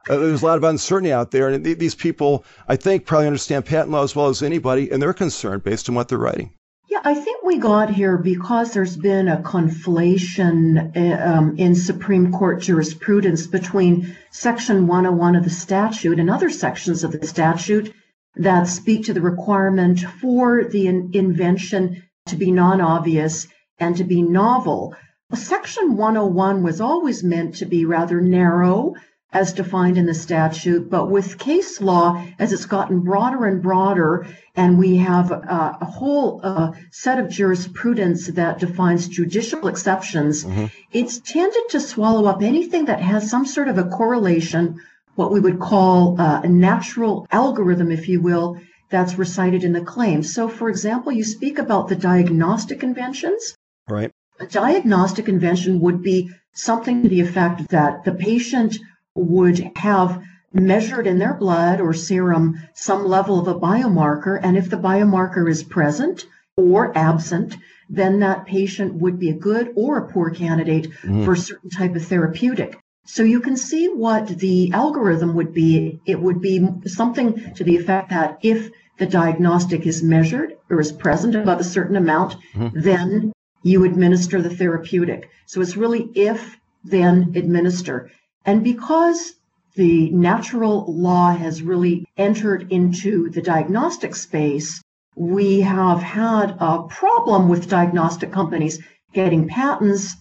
Uh, 0.09 0.17
there's 0.17 0.43
a 0.43 0.47
lot 0.47 0.59
of 0.59 0.65
uncertainty 0.65 1.12
out 1.12 1.33
there, 1.33 1.49
and 1.49 1.65
th- 1.65 1.77
these 1.77 1.97
people, 1.97 2.45
I 2.69 2.77
think, 2.77 3.05
probably 3.05 3.27
understand 3.27 3.67
patent 3.67 3.91
law 3.91 4.05
as 4.05 4.15
well 4.15 4.29
as 4.29 4.45
anybody, 4.45 4.93
and 4.93 5.03
they're 5.03 5.12
concerned 5.12 5.65
based 5.65 5.88
on 5.88 5.97
what 5.97 6.07
they're 6.07 6.19
writing. 6.19 6.53
Yeah, 6.88 7.00
I 7.03 7.15
think 7.15 7.43
we 7.43 7.59
got 7.59 7.91
here 7.91 8.17
because 8.17 8.73
there's 8.73 8.97
been 8.97 9.27
a 9.27 9.38
conflation 9.38 10.97
uh, 10.97 11.35
um, 11.35 11.57
in 11.59 11.75
Supreme 11.75 12.31
Court 12.31 12.61
jurisprudence 12.61 13.49
between 13.49 14.17
Section 14.31 14.87
101 14.87 15.35
of 15.35 15.43
the 15.43 15.50
statute 15.50 16.21
and 16.21 16.31
other 16.31 16.49
sections 16.49 17.03
of 17.03 17.11
the 17.11 17.27
statute 17.27 17.93
that 18.37 18.64
speak 18.64 19.06
to 19.06 19.12
the 19.12 19.20
requirement 19.20 20.00
for 20.00 20.64
the 20.64 20.87
in- 20.87 21.11
invention 21.12 22.02
to 22.26 22.37
be 22.37 22.50
non 22.50 22.80
obvious 22.80 23.47
and 23.78 23.97
to 23.97 24.04
be 24.04 24.23
novel. 24.23 24.94
Section 25.35 25.97
101 25.97 26.62
was 26.62 26.80
always 26.80 27.23
meant 27.23 27.56
to 27.56 27.66
be 27.66 27.85
rather 27.85 28.20
narrow 28.20 28.94
as 29.32 29.52
defined 29.52 29.99
in 29.99 30.06
the 30.06 30.14
statute, 30.14 30.88
but 30.88 31.11
with 31.11 31.38
case 31.38 31.82
law, 31.82 32.25
as 32.38 32.50
it's 32.52 32.64
gotten 32.64 33.00
broader 33.00 33.44
and 33.44 33.62
broader, 33.62 34.26
and 34.56 34.78
we 34.78 34.97
have 34.97 35.30
uh, 35.30 35.76
a 35.80 35.85
whole 35.85 36.40
uh, 36.42 36.73
set 36.90 37.18
of 37.18 37.28
jurisprudence 37.28 38.28
that 38.28 38.58
defines 38.58 39.06
judicial 39.06 39.68
exceptions, 39.68 40.44
mm-hmm. 40.44 40.66
it's 40.92 41.20
tended 41.20 41.68
to 41.68 41.78
swallow 41.78 42.25
up 42.25 42.40
anything 42.40 42.87
that 42.87 43.00
has 43.00 43.28
some 43.28 43.44
sort 43.44 43.68
of 43.68 43.76
a 43.76 43.85
correlation, 43.85 44.80
what 45.18 45.32
we 45.32 45.40
would 45.40 45.58
call 45.58 46.20
uh, 46.20 46.40
a 46.44 46.48
natural 46.48 47.26
algorithm, 47.32 47.90
if 47.90 48.08
you 48.08 48.20
will, 48.20 48.56
that's 48.88 49.18
recited 49.18 49.64
in 49.64 49.72
the 49.72 49.80
claim. 49.80 50.22
So, 50.22 50.48
for 50.48 50.70
example, 50.70 51.10
you 51.10 51.25
speak 51.25 51.58
about 51.58 51.88
the 51.88 51.96
diagnostic 51.96 52.84
inventions. 52.84 53.56
Right. 53.88 54.12
A 54.38 54.46
diagnostic 54.46 55.28
invention 55.28 55.80
would 55.80 56.02
be 56.02 56.30
something 56.54 57.02
to 57.02 57.08
the 57.08 57.20
effect 57.20 57.68
that 57.70 58.04
the 58.04 58.12
patient 58.12 58.78
would 59.16 59.72
have 59.75 60.22
measured 60.52 61.08
in 61.08 61.18
their 61.18 61.34
blood 61.34 61.80
or 61.80 61.92
serum 61.92 62.54
some 62.75 63.04
level 63.04 63.40
of 63.40 63.48
a 63.48 63.58
biomarker. 63.58 64.38
And 64.40 64.56
if 64.56 64.70
the 64.70 64.76
biomarker 64.76 65.50
is 65.50 65.64
present 65.64 66.26
or 66.56 66.96
absent, 66.96 67.56
then 67.90 68.20
that 68.20 68.46
patient 68.46 68.94
would 68.94 69.18
be 69.18 69.30
a 69.30 69.34
good 69.48 69.72
or 69.75 69.98
a 69.98 70.12
poor 70.12 70.30
candidate 70.30 70.92
mm. 71.02 71.25
for 71.25 71.32
a 71.32 71.37
certain 71.37 71.70
type 71.70 71.96
of 71.96 72.04
therapeutic. 72.04 72.78
So 73.11 73.23
you 73.23 73.41
can 73.41 73.57
see 73.57 73.87
what 73.88 74.29
the 74.29 74.71
algorithm 74.73 75.35
would 75.35 75.55
be. 75.55 75.99
It 76.05 76.21
would 76.21 76.43
be 76.43 76.69
something 76.85 77.55
to 77.55 77.65
the 77.65 77.75
effect 77.75 78.11
that 78.11 78.38
if 78.43 78.71
the 78.99 79.07
diagnostic 79.07 79.87
is 79.87 80.03
measured 80.03 80.59
or 80.69 80.79
is 80.79 80.93
present 80.93 81.35
above 81.35 81.59
a 81.59 81.65
certain 81.65 81.97
amount, 81.97 82.37
mm-hmm. 82.55 82.79
then 82.79 83.33
you 83.62 83.85
administer 83.85 84.43
the 84.43 84.55
therapeutic. 84.55 85.31
So 85.47 85.62
it's 85.62 85.75
really 85.75 86.11
if, 86.15 86.59
then 86.85 87.33
administer. 87.35 88.11
And 88.45 88.62
because 88.62 89.33
the 89.75 90.11
natural 90.11 90.85
law 90.87 91.35
has 91.35 91.62
really 91.62 92.05
entered 92.19 92.71
into 92.71 93.31
the 93.31 93.41
diagnostic 93.41 94.17
space, 94.17 94.83
we 95.17 95.62
have 95.62 96.03
had 96.03 96.57
a 96.61 96.83
problem 96.83 97.49
with 97.49 97.71
diagnostic 97.71 98.33
companies 98.33 98.79
getting 99.15 99.49
patents 99.49 100.15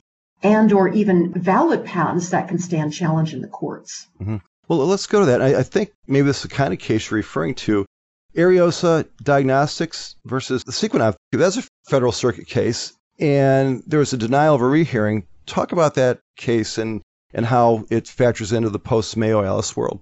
and 0.43 0.71
or 0.71 0.89
even 0.89 1.33
valid 1.33 1.85
patents 1.85 2.29
that 2.29 2.47
can 2.47 2.59
stand 2.59 2.93
challenge 2.93 3.33
in 3.33 3.41
the 3.41 3.47
courts. 3.47 4.07
Mm-hmm. 4.21 4.37
Well, 4.67 4.85
let's 4.85 5.07
go 5.07 5.21
to 5.21 5.25
that. 5.27 5.41
I, 5.41 5.59
I, 5.59 5.63
think 5.63 5.91
maybe 6.07 6.27
this 6.27 6.37
is 6.37 6.43
the 6.43 6.49
kind 6.49 6.73
of 6.73 6.79
case 6.79 7.09
you're 7.09 7.17
referring 7.17 7.55
to. 7.55 7.85
Ariosa 8.35 9.07
Diagnostics 9.23 10.15
versus 10.25 10.63
the 10.63 10.71
Sequenom. 10.71 11.15
That's 11.31 11.57
a 11.57 11.63
federal 11.89 12.11
circuit 12.11 12.47
case, 12.47 12.93
and 13.19 13.81
there 13.87 13.99
was 13.99 14.13
a 14.13 14.17
denial 14.17 14.55
of 14.55 14.61
a 14.61 14.67
rehearing. 14.67 15.25
Talk 15.45 15.71
about 15.71 15.95
that 15.95 16.19
case 16.35 16.77
and 16.77 17.01
and 17.33 17.45
how 17.45 17.85
it 17.89 18.07
factors 18.07 18.51
into 18.51 18.69
the 18.69 18.79
post 18.79 19.17
Mayo 19.17 19.43
Alice 19.43 19.75
world. 19.75 20.01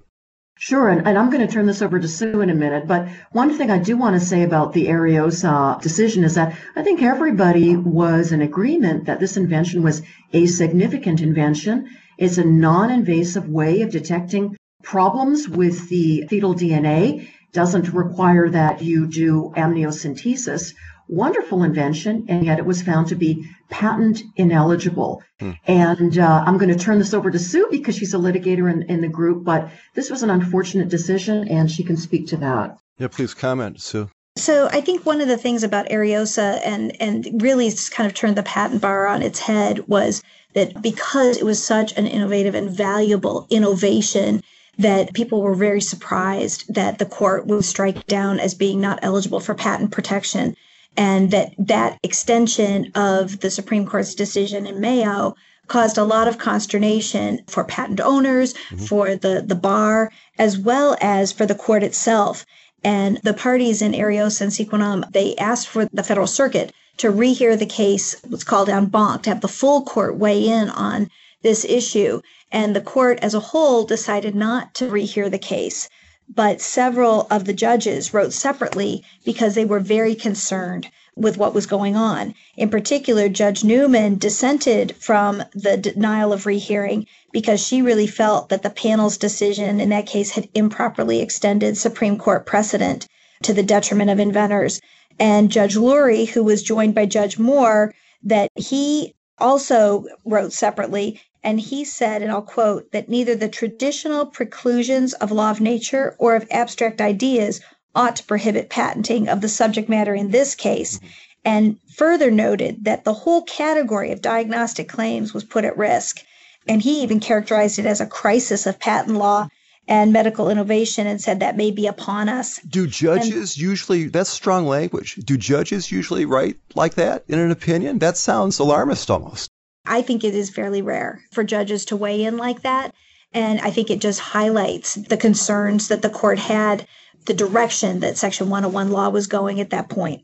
Sure, 0.58 0.88
and, 0.88 1.06
and, 1.06 1.18
I'm 1.18 1.30
going 1.30 1.46
to 1.46 1.54
turn 1.54 1.66
this 1.66 1.82
over 1.82 2.00
to 2.00 2.08
Sue 2.08 2.40
in 2.40 2.50
a 2.50 2.56
minute. 2.56 2.88
But 2.88 3.10
one 3.34 3.58
thing 3.58 3.70
I 3.70 3.78
do 3.78 3.98
want 3.98 4.18
to 4.18 4.26
say 4.26 4.44
about 4.44 4.72
the 4.72 4.88
Ariosa 4.88 5.82
decision 5.82 6.24
is 6.24 6.36
that 6.36 6.58
I 6.78 6.82
think 6.82 7.02
everybody 7.02 7.76
was 7.76 8.32
in 8.32 8.42
agreement 8.42 9.06
that 9.06 9.20
this 9.20 9.36
invention 9.36 9.84
was 9.84 10.02
a 10.32 10.46
significant 10.46 11.20
invention. 11.20 11.90
It's 12.18 12.38
a 12.38 12.46
non 12.46 12.90
invasive 12.90 13.50
way 13.50 13.82
of 13.82 13.92
detecting 13.92 14.56
problems 14.82 15.50
with 15.50 15.90
the 15.90 16.26
fetal 16.30 16.56
DNA, 16.56 17.28
doesn't 17.52 17.92
require 17.94 18.50
that 18.50 18.82
you 18.82 19.08
do 19.08 19.52
amniocentesis 19.58 20.74
wonderful 21.08 21.64
invention, 21.64 22.26
and 22.28 22.46
yet 22.46 22.60
it 22.60 22.66
was 22.66 22.82
found 22.82 23.08
to 23.08 23.16
be 23.16 23.46
patent 23.70 24.22
ineligible. 24.36 25.24
Hmm. 25.40 25.52
And 25.68 26.18
uh, 26.18 26.44
I'm 26.46 26.58
going 26.58 26.76
to 26.76 26.84
turn 26.84 27.00
this 27.00 27.14
over 27.14 27.32
to 27.32 27.40
Sue 27.40 27.68
because 27.72 27.96
she's 27.96 28.14
a 28.14 28.18
litigator 28.18 28.72
in, 28.72 28.84
in 28.84 29.02
the 29.02 29.08
group, 29.08 29.44
but 29.44 29.70
this 29.94 30.10
was 30.10 30.24
an 30.24 30.30
unfortunate 30.30 30.90
decision, 30.90 31.48
and 31.48 31.70
she 31.70 31.84
can 31.84 31.98
speak 31.98 32.28
to 32.28 32.38
that. 32.38 32.78
Yeah, 32.98 33.08
please 33.08 33.34
comment, 33.34 33.82
Sue. 33.82 34.10
So 34.38 34.68
I 34.68 34.82
think 34.82 35.06
one 35.06 35.22
of 35.22 35.30
the 35.30 35.38
things 35.38 35.64
about 35.64 35.88
Ariosa 35.88 36.60
and 36.66 36.96
and 37.02 37.42
really 37.42 37.72
kind 37.92 38.06
of 38.06 38.14
turned 38.14 38.36
the 38.36 38.44
patent 38.44 38.82
bar 38.82 39.08
on 39.08 39.22
its 39.22 39.40
head 39.40 39.88
was 39.88 40.22
that 40.54 40.82
because 40.82 41.38
it 41.38 41.46
was 41.46 41.64
such 41.64 41.98
an 41.98 42.06
innovative 42.06 42.54
and 42.54 42.70
valuable 42.70 43.48
innovation 43.50 44.42
that 44.78 45.14
people 45.14 45.42
were 45.42 45.56
very 45.56 45.80
surprised 45.80 46.74
that 46.74 46.98
the 46.98 47.06
court 47.06 47.48
would 47.48 47.64
strike 47.64 48.08
down 48.08 48.40
as 48.40 48.54
being 48.54 48.82
not 48.82 49.00
eligible 49.02 49.40
for 49.40 49.56
patent 49.56 49.92
protection 49.92 50.56
and 50.98 51.32
that 51.32 51.54
that 51.58 52.00
extension 52.04 52.92
of 52.96 53.40
the 53.40 53.50
Supreme 53.50 53.86
Court's 53.86 54.16
decision 54.16 54.66
in 54.66 54.80
Mayo 54.80 55.36
caused 55.68 55.98
a 55.98 56.04
lot 56.04 56.28
of 56.28 56.38
consternation 56.38 57.42
for 57.48 57.64
patent 57.64 58.00
owners, 58.00 58.54
mm-hmm. 58.54 58.86
for 58.86 59.16
the, 59.16 59.44
the 59.46 59.56
bar, 59.56 60.12
as 60.38 60.58
well 60.58 60.96
as 61.02 61.32
for 61.32 61.46
the 61.46 61.56
court 61.56 61.84
itself. 61.84 62.46
And 62.84 63.18
the 63.24 63.34
parties 63.34 63.82
in 63.82 63.94
Ariosa 63.94 64.42
and 64.42 64.52
Sequenom, 64.52 65.12
they 65.12 65.36
asked 65.38 65.68
for 65.68 65.86
the 65.86 66.04
Federal 66.04 66.28
Circuit 66.28 66.72
to 66.98 67.12
rehear 67.12 67.58
the 67.58 67.66
case, 67.66 68.16
what's 68.28 68.44
called 68.44 68.70
en 68.70 68.86
banc, 68.86 69.24
to 69.24 69.32
have 69.32 69.42
the 69.42 69.48
full 69.48 69.84
court 69.84 70.18
weigh 70.18 70.48
in 70.48 70.70
on 70.70 71.10
this 71.42 71.66
issue. 71.66 72.22
And 72.52 72.76
the 72.76 72.82
court 72.82 73.20
as 73.22 73.34
a 73.34 73.40
whole 73.40 73.84
decided 73.86 74.36
not 74.36 74.76
to 74.76 74.88
rehear 74.88 75.30
the 75.30 75.40
case 75.40 75.90
but 76.34 76.62
several 76.62 77.28
of 77.30 77.46
the 77.46 77.54
judges 77.54 78.14
wrote 78.14 78.34
separately 78.34 79.04
because 79.24 79.56
they 79.56 79.66
were 79.66 79.80
very 79.80 80.16
concerned 80.16 80.90
with 81.16 81.38
what 81.38 81.54
was 81.54 81.66
going 81.66 81.96
on. 81.96 82.34
In 82.58 82.70
particular, 82.70 83.30
Judge 83.30 83.64
Newman 83.64 84.18
dissented 84.18 84.96
from 84.98 85.44
the 85.54 85.78
denial 85.78 86.34
of 86.34 86.46
rehearing 86.46 87.06
because 87.32 87.66
she 87.66 87.82
really 87.82 88.08
felt 88.08 88.50
that 88.50 88.64
the 88.64 88.70
panel's 88.70 89.18
decision 89.18 89.80
in 89.80 89.90
that 89.90 90.08
case 90.08 90.32
had 90.32 90.50
improperly 90.54 91.22
extended 91.22 91.78
Supreme 91.78 92.18
Court 92.18 92.46
precedent 92.46 93.08
to 93.44 93.54
the 93.54 93.64
detriment 93.64 94.10
of 94.10 94.20
inventors. 94.20 94.82
And 95.20 95.50
Judge 95.50 95.76
Lourie, 95.76 96.26
who 96.26 96.44
was 96.44 96.64
joined 96.64 96.96
by 96.96 97.06
Judge 97.06 97.40
Moore, 97.40 97.94
that 98.24 98.50
he 98.56 99.14
also 99.38 100.06
wrote 100.26 100.52
separately 100.52 101.22
and 101.46 101.62
he 101.62 101.86
said, 101.86 102.24
and 102.24 102.32
I'll 102.32 102.42
quote, 102.42 102.92
that 102.92 103.08
neither 103.08 103.36
the 103.36 103.48
traditional 103.48 104.26
preclusions 104.26 105.14
of 105.14 105.32
law 105.32 105.52
of 105.52 105.62
nature 105.62 106.16
or 106.18 106.36
of 106.36 106.48
abstract 106.50 107.00
ideas 107.00 107.62
ought 107.94 108.16
to 108.16 108.24
prohibit 108.24 108.70
patenting 108.70 109.30
of 109.30 109.42
the 109.42 109.48
subject 109.48 109.88
matter 109.88 110.16
in 110.16 110.32
this 110.32 110.56
case, 110.56 110.98
mm-hmm. 110.98 111.08
and 111.46 111.78
further 111.96 112.32
noted 112.32 112.84
that 112.86 113.04
the 113.04 113.14
whole 113.14 113.44
category 113.44 114.12
of 114.12 114.22
diagnostic 114.22 114.90
claims 114.90 115.36
was 115.36 115.44
put 115.44 115.64
at 115.64 115.78
risk. 115.78 116.20
And 116.68 116.82
he 116.82 117.04
even 117.04 117.20
characterized 117.20 117.78
it 117.78 117.86
as 117.86 118.02
a 118.02 118.08
crisis 118.08 118.66
of 118.66 118.80
patent 118.80 119.16
law 119.16 119.48
and 119.88 120.12
medical 120.12 120.50
innovation 120.50 121.06
and 121.06 121.22
said 121.22 121.42
that 121.42 121.56
may 121.56 121.70
be 121.70 121.86
upon 121.86 122.28
us. 122.28 122.60
Do 122.68 122.88
judges 122.88 123.56
and, 123.56 123.58
usually, 123.58 124.08
that's 124.08 124.32
strong 124.32 124.66
language, 124.66 125.14
do 125.24 125.38
judges 125.38 125.92
usually 125.92 126.26
write 126.26 126.58
like 126.74 126.96
that 126.96 127.24
in 127.28 127.38
an 127.38 127.52
opinion? 127.52 128.00
That 128.00 128.18
sounds 128.18 128.58
alarmist 128.58 129.12
almost. 129.12 129.52
I 129.88 130.02
think 130.02 130.24
it 130.24 130.36
is 130.36 130.50
fairly 130.50 130.82
rare 130.82 131.22
for 131.32 131.44
judges 131.44 131.86
to 131.86 131.96
weigh 131.96 132.24
in 132.24 132.38
like 132.38 132.62
that. 132.62 132.94
And 133.34 133.60
I 133.62 133.70
think 133.70 133.90
it 133.90 134.00
just 134.00 134.20
highlights 134.20 134.96
the 134.96 135.18
concerns 135.18 135.90
that 135.90 136.02
the 136.02 136.10
court 136.10 136.40
had, 136.40 136.88
the 137.26 137.34
direction 137.34 138.00
that 138.00 138.18
Section 138.18 138.50
101 138.50 138.92
law 138.92 139.10
was 139.10 139.28
going 139.28 139.60
at 139.60 139.72
that 139.72 139.90
point. 139.90 140.24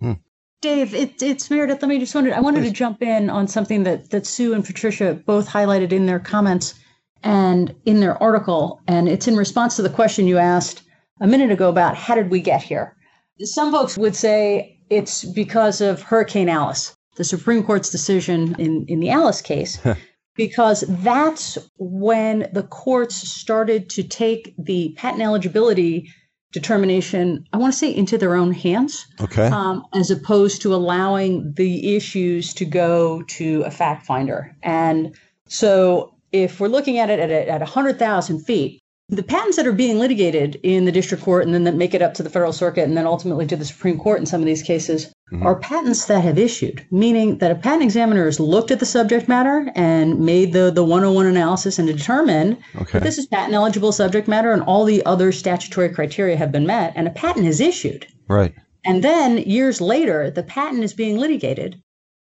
Hmm. 0.00 0.14
Dave, 0.60 0.92
it, 0.92 1.22
it's 1.22 1.50
Meredith. 1.50 1.80
Let 1.80 1.88
me 1.88 2.00
just 2.00 2.14
wonder. 2.14 2.34
I 2.34 2.40
wanted 2.40 2.62
Please. 2.62 2.70
to 2.70 2.74
jump 2.74 3.00
in 3.00 3.30
on 3.30 3.46
something 3.46 3.84
that, 3.84 4.10
that 4.10 4.26
Sue 4.26 4.54
and 4.54 4.64
Patricia 4.64 5.14
both 5.24 5.48
highlighted 5.48 5.92
in 5.92 6.06
their 6.06 6.18
comments 6.18 6.74
and 7.22 7.74
in 7.84 8.00
their 8.00 8.20
article. 8.20 8.80
And 8.88 9.08
it's 9.08 9.28
in 9.28 9.36
response 9.36 9.76
to 9.76 9.82
the 9.82 9.90
question 9.90 10.26
you 10.26 10.38
asked 10.38 10.82
a 11.20 11.28
minute 11.28 11.52
ago 11.52 11.68
about 11.68 11.96
how 11.96 12.16
did 12.16 12.30
we 12.30 12.40
get 12.40 12.62
here? 12.62 12.96
Some 13.40 13.70
folks 13.70 13.96
would 13.96 14.16
say 14.16 14.80
it's 14.90 15.24
because 15.24 15.80
of 15.80 16.02
Hurricane 16.02 16.48
Alice 16.48 16.96
the 17.18 17.24
Supreme 17.24 17.62
Court's 17.62 17.90
decision 17.90 18.54
in, 18.58 18.86
in 18.86 19.00
the 19.00 19.10
Alice 19.10 19.42
case. 19.42 19.78
because 20.36 20.84
that's 21.02 21.58
when 21.78 22.48
the 22.52 22.62
courts 22.62 23.16
started 23.16 23.90
to 23.90 24.04
take 24.04 24.54
the 24.56 24.94
patent 24.96 25.20
eligibility 25.20 26.08
determination, 26.52 27.44
I 27.52 27.58
want 27.58 27.72
to 27.72 27.78
say, 27.78 27.94
into 27.94 28.16
their 28.16 28.36
own 28.36 28.52
hands. 28.52 29.04
Okay. 29.20 29.48
Um, 29.48 29.84
as 29.94 30.12
opposed 30.12 30.62
to 30.62 30.74
allowing 30.74 31.52
the 31.54 31.96
issues 31.96 32.54
to 32.54 32.64
go 32.64 33.22
to 33.22 33.62
a 33.62 33.70
fact 33.70 34.06
finder. 34.06 34.56
And 34.62 35.14
so 35.48 36.14
if 36.30 36.60
we're 36.60 36.68
looking 36.68 36.98
at 36.98 37.10
it 37.10 37.18
at, 37.18 37.30
at 37.30 37.60
100,000 37.60 38.38
feet, 38.44 38.80
the 39.08 39.24
patents 39.24 39.56
that 39.56 39.66
are 39.66 39.72
being 39.72 39.98
litigated 39.98 40.60
in 40.62 40.84
the 40.84 40.92
district 40.92 41.24
court 41.24 41.44
and 41.44 41.52
then 41.52 41.64
that 41.64 41.74
make 41.74 41.94
it 41.94 42.02
up 42.02 42.14
to 42.14 42.22
the 42.22 42.30
federal 42.30 42.52
circuit 42.52 42.84
and 42.84 42.96
then 42.96 43.06
ultimately 43.06 43.46
to 43.46 43.56
the 43.56 43.64
Supreme 43.64 43.98
Court 43.98 44.20
in 44.20 44.26
some 44.26 44.40
of 44.40 44.46
these 44.46 44.62
cases 44.62 45.12
mm-hmm. 45.32 45.46
are 45.46 45.56
patents 45.56 46.06
that 46.06 46.22
have 46.22 46.38
issued, 46.38 46.84
meaning 46.90 47.38
that 47.38 47.50
a 47.50 47.54
patent 47.54 47.82
examiner 47.82 48.24
has 48.24 48.40
looked 48.40 48.70
at 48.70 48.80
the 48.80 48.86
subject 48.86 49.28
matter 49.28 49.70
and 49.74 50.20
made 50.20 50.52
the, 50.52 50.70
the 50.70 50.84
101 50.84 51.26
analysis 51.26 51.78
and 51.78 51.88
determined 51.88 52.56
okay. 52.76 52.98
that 52.98 53.02
this 53.02 53.18
is 53.18 53.26
patent 53.26 53.54
eligible 53.54 53.92
subject 53.92 54.28
matter 54.28 54.52
and 54.52 54.62
all 54.62 54.84
the 54.84 55.04
other 55.06 55.32
statutory 55.32 55.88
criteria 55.88 56.36
have 56.36 56.52
been 56.52 56.66
met 56.66 56.92
and 56.96 57.06
a 57.06 57.10
patent 57.10 57.46
is 57.46 57.60
issued. 57.60 58.06
Right. 58.28 58.54
And 58.84 59.04
then 59.04 59.38
years 59.38 59.80
later, 59.80 60.30
the 60.30 60.42
patent 60.42 60.84
is 60.84 60.94
being 60.94 61.18
litigated 61.18 61.82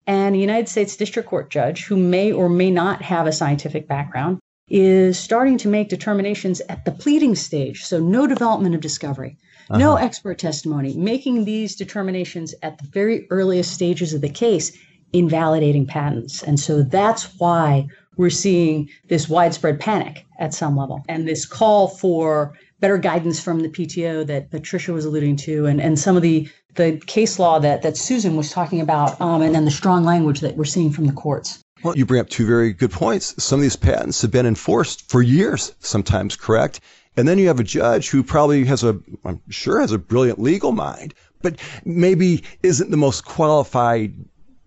and 0.07 0.35
a 0.35 0.39
United 0.39 0.69
States 0.69 0.97
District 0.97 1.29
Court 1.29 1.51
judge 1.51 1.85
who 1.85 1.97
may 1.97 2.33
or 2.33 2.49
may 2.49 2.71
not 2.71 3.03
have 3.03 3.27
a 3.27 3.33
scientific 3.33 3.87
background 3.87 4.41
is 4.71 5.19
starting 5.19 5.59
to 5.59 5.69
make 5.69 5.89
determinations 5.89 6.61
at 6.69 6.85
the 6.85 6.93
pleading 6.93 7.35
stage. 7.35 7.85
So, 7.85 8.01
no 8.01 8.27
development 8.27 8.75
of 8.75 8.81
discovery, 8.81 9.37
uh-huh. 9.69 9.79
no 9.79 9.97
expert 9.97 10.39
testimony, 10.39 10.95
making 10.95 11.45
these 11.45 11.77
determinations 11.77 12.55
at 12.63 12.79
the 12.79 12.87
very 12.87 13.27
earliest 13.31 13.73
stages 13.75 14.15
of 14.15 14.21
the 14.21 14.29
case, 14.29 14.77
invalidating 15.13 15.87
patents. 15.87 16.43
And 16.43 16.59
so 16.59 16.83
that's 16.83 17.39
why 17.39 17.89
we're 18.17 18.31
seeing 18.31 18.89
this 19.09 19.29
widespread 19.29 19.81
panic 19.81 20.27
at 20.39 20.55
some 20.55 20.77
level 20.77 21.05
and 21.09 21.27
this 21.27 21.47
call 21.47 21.89
for 21.89 22.55
better 22.81 22.99
guidance 22.99 23.41
from 23.41 23.61
the 23.61 23.69
PTO 23.69 24.27
that 24.27 24.51
Patricia 24.51 24.93
was 24.93 25.05
alluding 25.05 25.37
to, 25.37 25.67
and, 25.67 25.81
and 25.81 25.99
some 25.99 26.17
of 26.17 26.23
the, 26.23 26.49
the 26.77 27.01
case 27.07 27.39
law 27.39 27.59
that, 27.59 27.83
that 27.83 27.97
Susan 27.97 28.37
was 28.37 28.51
talking 28.51 28.81
about, 28.81 29.21
um, 29.21 29.43
and 29.43 29.55
then 29.55 29.67
the 29.67 29.71
strong 29.71 30.05
language 30.05 30.41
that 30.41 30.57
we're 30.57 30.65
seeing 30.65 30.91
from 30.91 31.07
the 31.07 31.13
courts. 31.13 31.63
Well, 31.83 31.97
you 31.97 32.05
bring 32.05 32.21
up 32.21 32.29
two 32.29 32.47
very 32.47 32.73
good 32.73 32.91
points. 32.91 33.43
Some 33.43 33.61
of 33.61 33.63
these 33.63 33.77
patents 33.77 34.21
have 34.23 34.31
been 34.31 34.47
enforced 34.47 35.11
for 35.11 35.23
years, 35.23 35.75
sometimes 35.79 36.37
correct. 36.37 36.81
And 37.17 37.27
then 37.27 37.39
you 37.39 37.49
have 37.49 37.61
a 37.61 37.65
judge 37.65 38.11
who 38.11 38.23
probably 38.23 38.65
has 38.67 38.85
a, 38.85 38.99
I'm 39.25 39.41
sure 39.49 39.81
has 39.81 39.93
a 39.93 39.99
brilliant 39.99 40.39
legal 40.39 40.73
mind, 40.73 41.15
but 41.43 41.57
maybe 41.85 42.45
isn't 42.63 42.91
the 42.91 42.97
most 42.97 43.25
qualified 43.25 44.15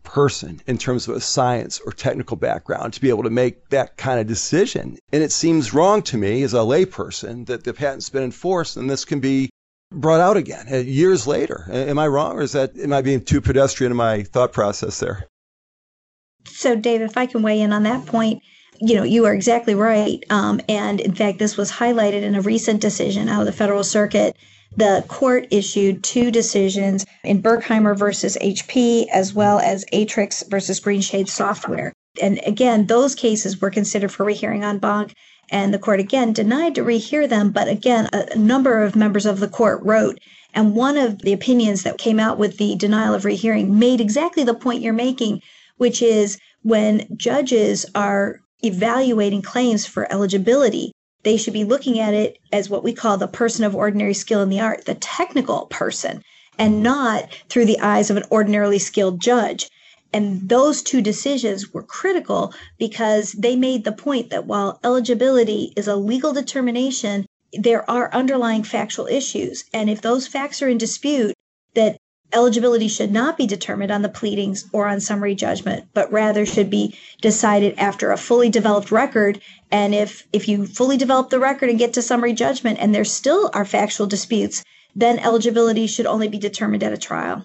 person 0.03 0.62
in 0.67 0.77
terms 0.77 1.08
of 1.08 1.15
a 1.15 1.22
science 1.22 1.79
or 1.86 1.91
technical 1.91 2.36
background 2.36 2.93
to 2.93 3.01
be 3.01 3.10
able 3.10 3.24
to 3.24 3.29
make 3.29 3.70
that 3.70 3.96
kind 3.98 4.20
of 4.20 4.27
decision. 4.27 4.98
And 5.12 5.24
it 5.24 5.32
seems 5.32 5.74
wrong 5.74 6.01
to 6.03 6.17
me 6.17 6.43
as 6.43 6.53
a 6.53 6.58
layperson 6.58 7.46
that 7.46 7.63
the 7.63 7.74
patent's 7.74 8.10
been 8.10 8.24
enforced 8.24 8.75
and 8.75 8.89
this 8.89 9.05
can 9.05 9.20
be 9.20 9.50
brought 9.91 10.20
out 10.20 10.38
again 10.38 10.65
uh, 10.72 10.77
years 10.77 11.27
later. 11.27 11.67
Am 11.72 12.00
I 12.00 12.08
wrong 12.08 12.38
or 12.38 12.41
is 12.41 12.53
that, 12.53 12.77
am 12.77 12.91
I 12.91 13.01
being 13.01 13.24
too 13.24 13.39
pedestrian 13.39 13.91
in 13.91 13.98
my 13.98 14.24
thought 14.24 14.51
process 14.51 15.00
there? 15.00 15.27
So, 16.45 16.75
Dave, 16.75 17.01
if 17.01 17.17
I 17.17 17.25
can 17.25 17.41
weigh 17.41 17.62
in 17.62 17.73
on 17.73 17.83
that 17.83 18.05
point, 18.05 18.41
you 18.79 18.95
know, 18.95 19.03
you 19.03 19.25
are 19.25 19.33
exactly 19.33 19.75
right. 19.75 20.23
Um, 20.29 20.59
and 20.67 21.00
in 21.00 21.13
fact, 21.13 21.39
this 21.39 21.57
was 21.57 21.71
highlighted 21.71 22.21
in 22.23 22.35
a 22.35 22.41
recent 22.41 22.81
decision 22.81 23.29
out 23.29 23.41
of 23.41 23.45
the 23.45 23.51
Federal 23.51 23.83
Circuit. 23.83 24.35
The 24.75 25.05
court 25.07 25.47
issued 25.51 26.03
two 26.03 26.31
decisions 26.31 27.05
in 27.23 27.41
Berkheimer 27.41 27.97
versus 27.97 28.38
HP, 28.41 29.05
as 29.13 29.33
well 29.33 29.59
as 29.59 29.85
Aatrix 29.93 30.50
versus 30.50 30.79
Greenshade 30.79 31.29
Software. 31.29 31.93
And 32.21 32.39
again, 32.45 32.88
those 32.88 33.15
cases 33.15 33.62
were 33.62 33.69
considered 33.69 34.12
for 34.12 34.23
rehearing 34.23 34.63
en 34.63 34.79
banc, 34.79 35.13
and 35.50 35.73
the 35.73 35.79
court 35.79 36.00
again 36.00 36.33
denied 36.33 36.75
to 36.75 36.83
rehear 36.83 37.29
them. 37.29 37.51
But 37.51 37.67
again, 37.67 38.09
a 38.13 38.35
number 38.35 38.83
of 38.83 38.95
members 38.95 39.25
of 39.25 39.39
the 39.39 39.47
court 39.47 39.81
wrote. 39.83 40.19
And 40.53 40.75
one 40.75 40.97
of 40.97 41.19
the 41.19 41.33
opinions 41.33 41.83
that 41.83 41.97
came 41.97 42.19
out 42.19 42.38
with 42.38 42.57
the 42.57 42.75
denial 42.75 43.13
of 43.13 43.25
rehearing 43.25 43.77
made 43.77 44.01
exactly 44.01 44.43
the 44.43 44.53
point 44.53 44.81
you're 44.81 44.93
making, 44.93 45.41
which 45.77 46.01
is 46.01 46.37
when 46.61 47.07
judges 47.17 47.85
are 47.93 48.39
evaluating 48.63 49.41
claims 49.41 49.85
for 49.85 50.11
eligibility, 50.11 50.91
they 51.23 51.37
should 51.37 51.53
be 51.53 51.63
looking 51.63 51.99
at 51.99 52.13
it 52.13 52.37
as 52.51 52.69
what 52.69 52.83
we 52.83 52.93
call 52.93 53.17
the 53.17 53.27
person 53.27 53.63
of 53.63 53.75
ordinary 53.75 54.13
skill 54.13 54.41
in 54.41 54.49
the 54.49 54.59
art, 54.59 54.85
the 54.85 54.95
technical 54.95 55.65
person, 55.67 56.21
and 56.57 56.83
not 56.83 57.29
through 57.49 57.65
the 57.65 57.79
eyes 57.79 58.09
of 58.09 58.17
an 58.17 58.23
ordinarily 58.31 58.79
skilled 58.79 59.19
judge. 59.19 59.67
And 60.12 60.47
those 60.47 60.83
two 60.83 61.01
decisions 61.01 61.73
were 61.73 61.81
critical 61.81 62.53
because 62.77 63.31
they 63.31 63.55
made 63.55 63.83
the 63.83 63.91
point 63.91 64.29
that 64.29 64.45
while 64.45 64.79
eligibility 64.83 65.73
is 65.75 65.88
a 65.88 65.95
legal 65.95 66.33
determination, 66.33 67.25
there 67.53 67.89
are 67.89 68.13
underlying 68.13 68.63
factual 68.63 69.07
issues. 69.07 69.63
And 69.73 69.89
if 69.89 70.01
those 70.01 70.27
facts 70.27 70.62
are 70.62 70.69
in 70.69 70.77
dispute, 70.77 71.33
that 71.73 71.97
eligibility 72.34 72.88
should 72.88 73.12
not 73.12 73.38
be 73.38 73.48
determined 73.48 73.91
on 73.91 74.02
the 74.02 74.10
pleadings 74.10 74.65
or 74.74 74.88
on 74.88 75.00
summary 75.00 75.36
judgment, 75.36 75.88
but 75.93 76.12
rather 76.12 76.46
should 76.46 76.69
be 76.69 76.98
decided 77.22 77.76
after 77.78 78.12
a 78.12 78.17
fully 78.17 78.50
developed 78.50 78.91
record. 78.91 79.39
And 79.72 79.93
if, 79.93 80.28
if 80.34 80.48
you 80.48 80.65
fully 80.65 80.98
develop 80.98 81.30
the 81.30 81.39
record 81.39 81.69
and 81.69 81.80
get 81.80 81.93
to 81.93 82.02
summary 82.02 82.34
judgment 82.34 82.80
and 82.80 82.93
there 82.93 83.06
still 83.06 83.50
are 83.54 83.65
factual 83.65 84.08
disputes, 84.08 84.63
then 84.96 85.19
eligibility 85.19 85.88
should 85.88 86.06
only 86.06 86.28
be 86.28 86.38
determined 86.38 86.84
at 86.84 86.93
a 86.93 86.98
trial. 86.98 87.43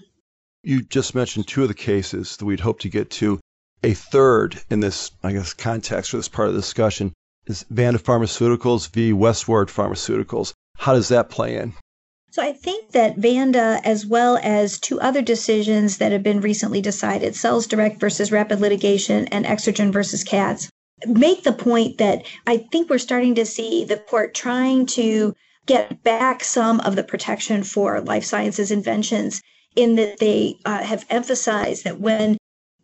You 0.62 0.83
just 0.83 1.14
mentioned 1.14 1.46
two 1.46 1.62
of 1.62 1.68
the 1.68 1.74
cases 1.74 2.37
that 2.37 2.44
we'd 2.44 2.61
hope 2.61 2.81
to 2.81 2.88
get 2.88 3.11
to. 3.11 3.40
A 3.85 3.94
third 3.94 4.61
in 4.70 4.81
this, 4.81 5.12
I 5.22 5.33
guess, 5.33 5.55
context 5.55 6.11
for 6.11 6.16
this 6.16 6.29
part 6.29 6.48
of 6.48 6.55
the 6.55 6.61
discussion 6.61 7.12
is 7.46 7.64
Vanda 7.70 7.98
Pharmaceuticals 7.98 8.90
v. 8.90 9.12
West-Ward 9.12 9.68
Pharmaceuticals. 9.68 10.53
How 10.77 10.94
does 10.94 11.09
that 11.09 11.31
play 11.31 11.57
in? 11.57 11.74
So 12.30 12.42
I 12.42 12.52
think 12.52 12.92
that 12.92 13.16
Vanda, 13.16 13.80
as 13.84 14.04
well 14.04 14.38
as 14.42 14.78
two 14.78 15.00
other 15.00 15.22
decisions 15.22 15.96
that 15.96 16.12
have 16.12 16.22
been 16.22 16.40
recently 16.40 16.80
decided, 16.82 17.32
CellzDirect 17.32 17.98
versus 17.98 18.30
Rapid 18.30 18.60
Litigation 18.60 19.26
and 19.28 19.46
Exergen 19.46 19.92
versus 19.92 20.24
Kaz, 20.24 20.68
make 21.06 21.42
the 21.42 21.52
point 21.52 21.98
that 21.98 22.26
I 22.46 22.58
think 22.58 22.90
we're 22.90 22.98
starting 22.98 23.34
to 23.36 23.46
see 23.46 23.84
the 23.84 23.96
court 23.96 24.34
trying 24.34 24.86
to 24.86 25.34
get 25.66 26.02
back 26.02 26.44
some 26.44 26.80
of 26.80 26.96
the 26.96 27.02
protection 27.02 27.62
for 27.62 28.00
life 28.00 28.24
sciences 28.24 28.70
inventions 28.70 29.40
in 29.74 29.96
that 29.96 30.18
they 30.18 30.56
uh, 30.64 30.82
have 30.82 31.06
emphasized 31.08 31.84
that 31.84 32.00
when 32.00 32.36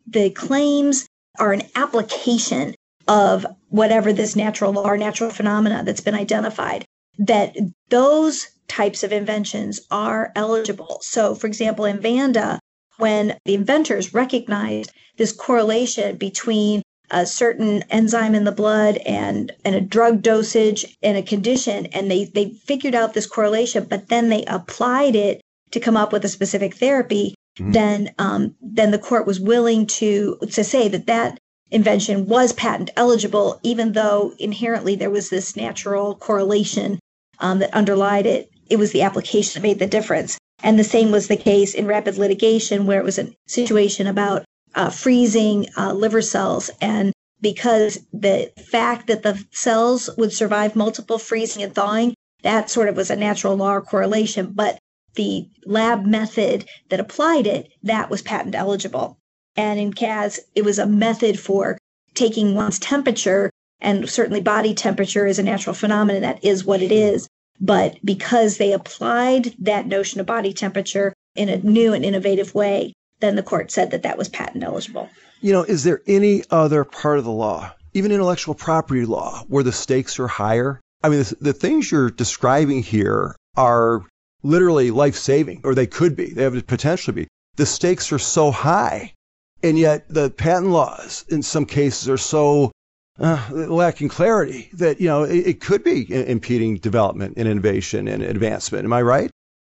the 0.06 0.30
claims 0.30 1.06
are 1.38 1.52
an 1.52 1.62
application 1.74 2.74
of 3.08 3.46
whatever 3.68 4.12
this 4.12 4.36
natural 4.36 4.72
law 4.72 4.86
or 4.86 4.96
natural 4.96 5.30
phenomena 5.30 5.82
that's 5.84 6.00
been 6.00 6.14
identified, 6.14 6.84
that 7.18 7.54
those 7.90 8.46
types 8.68 9.02
of 9.02 9.12
inventions 9.12 9.80
are 9.90 10.32
eligible. 10.34 10.98
So, 11.02 11.34
for 11.34 11.46
example, 11.46 11.84
in 11.84 12.00
Vanda, 12.00 12.58
when 12.98 13.36
the 13.44 13.54
inventors 13.54 14.14
recognized 14.14 14.92
this 15.16 15.32
correlation 15.32 16.16
between 16.16 16.82
a 17.10 17.26
certain 17.26 17.82
enzyme 17.90 18.34
in 18.34 18.44
the 18.44 18.52
blood 18.52 18.96
and, 19.06 19.52
and 19.64 19.74
a 19.74 19.80
drug 19.80 20.22
dosage 20.22 20.96
and 21.02 21.16
a 21.16 21.22
condition, 21.22 21.86
and 21.86 22.10
they, 22.10 22.24
they 22.24 22.50
figured 22.50 22.94
out 22.94 23.14
this 23.14 23.26
correlation, 23.26 23.86
but 23.88 24.08
then 24.08 24.28
they 24.28 24.44
applied 24.44 25.14
it 25.14 25.40
to 25.70 25.80
come 25.80 25.96
up 25.96 26.12
with 26.12 26.24
a 26.24 26.28
specific 26.28 26.74
therapy, 26.74 27.34
mm-hmm. 27.58 27.72
then 27.72 28.14
um, 28.18 28.54
then 28.62 28.90
the 28.90 28.98
court 28.98 29.26
was 29.26 29.40
willing 29.40 29.86
to 29.86 30.38
to 30.52 30.62
say 30.64 30.88
that 30.88 31.06
that 31.06 31.38
invention 31.70 32.26
was 32.26 32.52
patent 32.52 32.90
eligible, 32.96 33.58
even 33.62 33.92
though 33.92 34.32
inherently 34.38 34.94
there 34.94 35.10
was 35.10 35.30
this 35.30 35.56
natural 35.56 36.14
correlation 36.14 36.98
um, 37.40 37.58
that 37.58 37.74
underlied 37.74 38.26
it 38.26 38.50
it 38.74 38.78
was 38.78 38.92
the 38.92 39.02
application 39.02 39.62
that 39.62 39.66
made 39.66 39.78
the 39.78 39.86
difference. 39.86 40.36
And 40.62 40.78
the 40.78 40.84
same 40.84 41.12
was 41.12 41.28
the 41.28 41.36
case 41.36 41.74
in 41.74 41.86
rapid 41.86 42.18
litigation, 42.18 42.86
where 42.86 42.98
it 42.98 43.04
was 43.04 43.18
a 43.18 43.32
situation 43.46 44.06
about 44.08 44.44
uh, 44.74 44.90
freezing 44.90 45.66
uh, 45.76 45.92
liver 45.92 46.20
cells. 46.20 46.70
And 46.80 47.12
because 47.40 48.00
the 48.12 48.50
fact 48.70 49.06
that 49.06 49.22
the 49.22 49.42
cells 49.52 50.10
would 50.18 50.32
survive 50.32 50.74
multiple 50.74 51.18
freezing 51.18 51.62
and 51.62 51.72
thawing, 51.72 52.14
that 52.42 52.68
sort 52.68 52.88
of 52.88 52.96
was 52.96 53.10
a 53.10 53.16
natural 53.16 53.56
law 53.56 53.80
correlation. 53.80 54.52
But 54.52 54.78
the 55.14 55.48
lab 55.64 56.04
method 56.04 56.66
that 56.88 56.98
applied 56.98 57.46
it, 57.46 57.68
that 57.84 58.10
was 58.10 58.22
patent 58.22 58.56
eligible. 58.56 59.18
And 59.56 59.78
in 59.78 59.92
Kaz, 59.92 60.40
it 60.56 60.64
was 60.64 60.80
a 60.80 60.86
method 60.86 61.38
for 61.38 61.78
taking 62.14 62.54
one's 62.54 62.80
temperature, 62.80 63.50
and 63.80 64.10
certainly 64.10 64.40
body 64.40 64.74
temperature 64.74 65.26
is 65.26 65.38
a 65.38 65.44
natural 65.44 65.74
phenomenon. 65.74 66.22
That 66.22 66.44
is 66.44 66.64
what 66.64 66.82
it 66.82 66.90
is. 66.90 67.28
But 67.64 67.96
because 68.04 68.58
they 68.58 68.72
applied 68.72 69.54
that 69.58 69.86
notion 69.86 70.20
of 70.20 70.26
body 70.26 70.52
temperature 70.52 71.14
in 71.34 71.48
a 71.48 71.56
new 71.56 71.94
and 71.94 72.04
innovative 72.04 72.54
way, 72.54 72.92
then 73.20 73.36
the 73.36 73.42
court 73.42 73.70
said 73.70 73.90
that 73.90 74.02
that 74.02 74.18
was 74.18 74.28
patent 74.28 74.62
eligible. 74.62 75.08
You 75.40 75.54
know, 75.54 75.62
is 75.62 75.82
there 75.82 76.02
any 76.06 76.44
other 76.50 76.84
part 76.84 77.16
of 77.18 77.24
the 77.24 77.30
law, 77.30 77.72
even 77.94 78.12
intellectual 78.12 78.54
property 78.54 79.06
law, 79.06 79.44
where 79.48 79.64
the 79.64 79.72
stakes 79.72 80.18
are 80.18 80.28
higher? 80.28 80.78
I 81.02 81.08
mean, 81.08 81.20
the, 81.20 81.36
the 81.40 81.52
things 81.54 81.90
you're 81.90 82.10
describing 82.10 82.82
here 82.82 83.34
are 83.56 84.02
literally 84.42 84.90
life 84.90 85.16
saving, 85.16 85.62
or 85.64 85.74
they 85.74 85.86
could 85.86 86.14
be. 86.14 86.34
They 86.34 86.42
have 86.42 86.52
the 86.52 86.62
potential 86.62 87.14
to 87.14 87.20
be. 87.22 87.28
The 87.56 87.64
stakes 87.64 88.12
are 88.12 88.18
so 88.18 88.50
high. 88.50 89.14
And 89.62 89.78
yet, 89.78 90.04
the 90.10 90.28
patent 90.28 90.70
laws 90.70 91.24
in 91.30 91.42
some 91.42 91.64
cases 91.64 92.10
are 92.10 92.18
so 92.18 92.72
uh, 93.18 93.48
lacking 93.52 94.08
clarity 94.08 94.68
that 94.72 95.00
you 95.00 95.06
know 95.06 95.22
it, 95.22 95.46
it 95.46 95.60
could 95.60 95.84
be 95.84 96.12
impeding 96.12 96.76
development 96.76 97.34
and 97.36 97.48
innovation 97.48 98.08
and 98.08 98.22
advancement. 98.22 98.84
Am 98.84 98.92
I 98.92 99.02
right? 99.02 99.30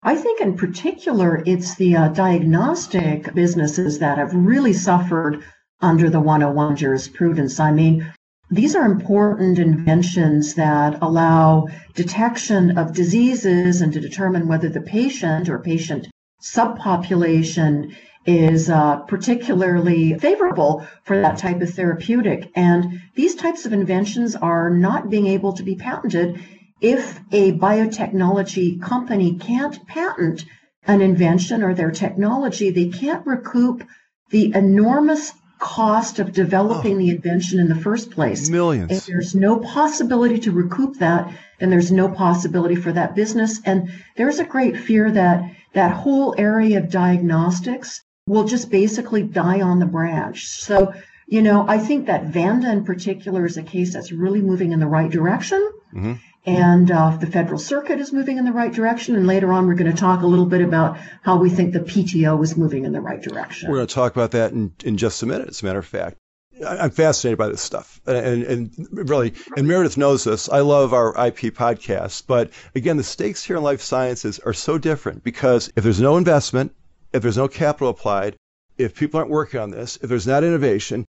I 0.04 0.16
think 0.16 0.42
in 0.42 0.56
particular, 0.58 1.44
it's 1.46 1.76
the 1.76 1.96
uh, 1.96 2.08
diagnostic 2.10 3.34
businesses 3.34 4.00
that 4.00 4.18
have 4.18 4.34
really 4.34 4.74
suffered 4.74 5.44
under 5.82 6.10
the 6.10 6.20
101 6.20 6.76
jurisprudence. 6.76 7.60
I 7.60 7.72
mean, 7.72 8.12
these 8.50 8.76
are 8.76 8.86
important 8.86 9.60
inventions 9.60 10.54
that 10.54 11.02
allow 11.02 11.68
detection 11.94 12.78
of 12.78 12.94
diseases 12.94 13.82
and 13.82 13.92
to 13.94 14.00
determine 14.00 14.48
whether 14.48 14.70
the 14.70 14.82
patient 14.82 15.50
or 15.50 15.60
patient 15.60 16.08
subpopulation 16.42 17.94
is 18.28 18.70
uh, 18.70 18.98
particularly 19.08 20.20
favorable 20.20 20.86
for 21.06 21.20
that 21.22 21.38
type 21.38 21.62
of 21.62 21.74
therapeutic. 21.74 22.52
And 22.56 23.02
these 23.16 23.36
types 23.36 23.66
of 23.66 23.74
inventions 23.74 24.36
are 24.36 24.70
not 24.70 25.10
being 25.10 25.28
able 25.28 25.54
to 25.54 25.64
be 25.64 25.76
patented 25.76 26.40
if 26.82 27.20
a 27.32 27.54
biotechnology 27.54 28.82
company 28.82 29.38
can't 29.38 29.86
patent 29.88 30.46
an 30.86 31.02
invention 31.02 31.64
or 31.64 31.74
their 31.74 31.92
technology, 31.92 32.70
they 32.70 32.90
can't 32.90 33.26
recoup 33.26 33.84
the 34.30 34.54
enormous 34.54 35.34
cost 35.60 36.20
of 36.20 36.34
developing 36.34 36.96
oh, 36.96 36.98
the 36.98 37.10
invention 37.10 37.60
in 37.60 37.68
the 37.68 37.76
first 37.76 38.12
place. 38.12 38.48
Millions. 38.50 38.92
If 38.92 39.06
there's 39.08 39.34
no 39.34 39.60
possibility 39.60 40.40
to 40.42 40.52
recoup 40.52 40.98
that, 41.00 41.34
then 41.60 41.72
there's 41.72 41.92
no 41.92 42.10
possibility 42.10 42.76
for 42.76 42.92
that 42.92 43.16
business. 43.16 43.60
And 43.66 43.90
there's 44.16 44.40
a 44.40 44.46
great 44.46 44.78
fear 44.78 45.12
that 45.12 45.52
that 45.74 45.94
whole 45.94 46.36
area 46.38 46.78
of 46.78 46.92
diagnostics 46.92 48.02
will 48.28 48.44
just 48.44 48.70
basically 48.70 49.24
die 49.24 49.62
on 49.62 49.80
the 49.80 49.86
branch. 49.86 50.48
So, 50.48 50.94
you 51.26 51.42
know, 51.42 51.66
I 51.68 51.80
think 51.80 52.06
that 52.08 52.26
Vanda 52.26 52.72
in 52.72 52.84
particular 52.84 53.46
is 53.46 53.58
a 53.58 53.64
case 53.64 53.94
that's 53.94 54.12
really 54.12 54.42
moving 54.42 54.74
in 54.74 54.80
the 54.80 54.88
right 54.88 55.10
direction. 55.10 55.68
Mm-hmm. 55.94 56.14
And 56.46 56.92
uh, 56.92 57.18
the 57.18 57.28
Federal 57.28 57.60
Circuit 57.60 58.00
is 58.00 58.14
moving 58.14 58.38
in 58.38 58.46
the 58.46 58.54
right 58.54 58.72
direction. 58.72 59.16
And 59.16 59.28
later 59.28 59.52
on, 59.52 59.68
we're 59.68 59.76
going 59.76 59.92
to 59.92 59.98
talk 59.98 60.22
a 60.22 60.28
little 60.28 60.46
bit 60.46 60.62
about 60.62 60.98
how 61.22 61.38
we 61.38 61.50
think 61.50 61.74
the 61.74 61.80
PTO 61.80 62.42
is 62.42 62.56
moving 62.56 62.86
in 62.86 62.94
the 62.94 63.02
right 63.02 63.22
direction. 63.22 63.70
We're 63.70 63.78
going 63.78 63.88
to 63.88 63.94
talk 63.94 64.14
about 64.14 64.32
that 64.32 64.54
in, 64.54 64.72
in 64.84 64.96
just 64.96 65.24
a 65.24 65.26
minute, 65.26 65.50
as 65.50 65.62
a 65.62 65.66
matter 65.66 65.80
of 65.80 65.86
fact. 65.86 66.18
I'm 66.66 66.90
fascinated 66.90 67.38
by 67.38 67.50
this 67.50 67.62
stuff, 67.62 68.02
and, 68.08 68.44
and 68.44 68.88
really, 68.92 69.34
and 69.56 69.68
Meredith 69.68 69.96
knows 69.96 70.24
this. 70.24 70.50
I 70.50 70.62
love 70.62 70.92
our 70.92 71.10
IP 71.10 71.54
podcast, 71.54 72.24
but 72.26 72.50
again, 72.74 72.98
the 72.98 73.04
stakes 73.04 73.44
here 73.44 73.58
in 73.58 73.64
life 73.64 73.82
sciences 73.82 74.40
are 74.40 74.54
so 74.54 74.80
different 74.80 75.24
because 75.24 75.72
if 75.76 75.84
there's 75.84 76.02
no 76.02 76.18
investment, 76.18 76.74
if 77.14 77.22
there's 77.22 77.38
no 77.38 77.48
capital 77.48 77.90
applied, 77.90 78.36
if 78.78 78.96
people 78.96 79.20
aren't 79.20 79.32
working 79.32 79.60
on 79.60 79.72
this, 79.72 79.98
if 80.02 80.10
there's 80.10 80.28
not 80.28 80.44
innovation, 80.44 81.06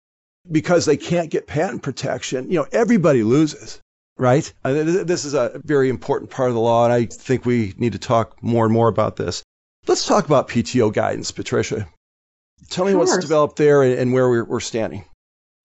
because 0.51 0.85
they 0.85 0.97
can't 0.97 1.29
get 1.29 1.47
patent 1.47 1.83
protection, 1.83 2.49
you 2.49 2.57
know, 2.57 2.67
everybody 2.71 3.23
loses 3.23 3.81
right? 4.19 4.53
This 4.63 5.25
is 5.25 5.33
a 5.33 5.59
very 5.63 5.89
important 5.89 6.29
part 6.29 6.49
of 6.49 6.55
the 6.55 6.61
law, 6.61 6.83
and 6.83 6.93
I 6.93 7.05
think 7.05 7.45
we 7.45 7.73
need 7.77 7.93
to 7.93 7.99
talk 7.99 8.43
more 8.43 8.65
and 8.65 8.73
more 8.73 8.89
about 8.89 9.15
this. 9.15 9.43
Let's 9.87 10.05
talk 10.05 10.25
about 10.25 10.49
PTO 10.49 10.93
guidance, 10.93 11.31
Patricia. 11.31 11.87
Tell 12.69 12.85
me 12.85 12.93
what's 12.93 13.17
developed 13.17 13.55
there 13.55 13.81
and 13.81 14.13
where 14.13 14.43
we're 14.43 14.59
standing. 14.59 15.05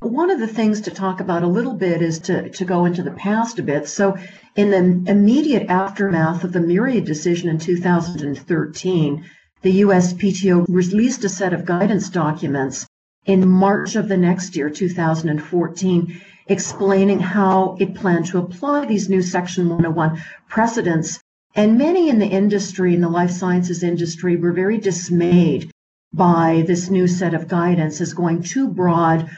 One 0.01 0.31
of 0.31 0.38
the 0.38 0.47
things 0.47 0.83
to 0.83 0.90
talk 0.90 1.20
about 1.20 1.42
a 1.42 1.49
little 1.49 1.75
bit 1.75 2.01
is 2.01 2.20
to, 2.20 2.49
to 2.51 2.64
go 2.64 2.85
into 2.85 3.03
the 3.03 3.11
past 3.11 3.59
a 3.59 3.62
bit. 3.62 3.88
So, 3.88 4.16
in 4.55 4.70
the 4.70 5.11
immediate 5.11 5.68
aftermath 5.68 6.44
of 6.44 6.53
the 6.53 6.61
Myriad 6.61 7.05
decision 7.05 7.49
in 7.49 7.59
2013, 7.59 9.25
the 9.64 9.81
USPTO 9.81 10.66
released 10.68 11.24
a 11.24 11.29
set 11.31 11.55
of 11.55 11.64
guidance 11.64 12.11
documents 12.11 12.87
in 13.24 13.48
March 13.48 13.96
of 13.96 14.09
the 14.09 14.16
next 14.16 14.55
year, 14.55 14.68
2014, 14.68 16.20
explaining 16.48 17.18
how 17.18 17.74
it 17.81 17.94
planned 17.94 18.27
to 18.27 18.37
apply 18.37 18.85
these 18.85 19.09
new 19.09 19.22
Section 19.22 19.70
101 19.70 20.22
precedents. 20.50 21.18
And 21.55 21.79
many 21.79 22.11
in 22.11 22.18
the 22.18 22.27
industry, 22.27 22.94
in 22.94 23.00
the 23.00 23.09
life 23.09 23.31
sciences 23.31 23.83
industry, 23.83 24.37
were 24.37 24.53
very 24.53 24.77
dismayed 24.77 25.70
by 26.12 26.62
this 26.66 26.90
new 26.90 27.07
set 27.07 27.33
of 27.33 27.48
guidance 27.48 28.03
as 28.03 28.12
going 28.12 28.42
too 28.42 28.68
broad 28.68 29.31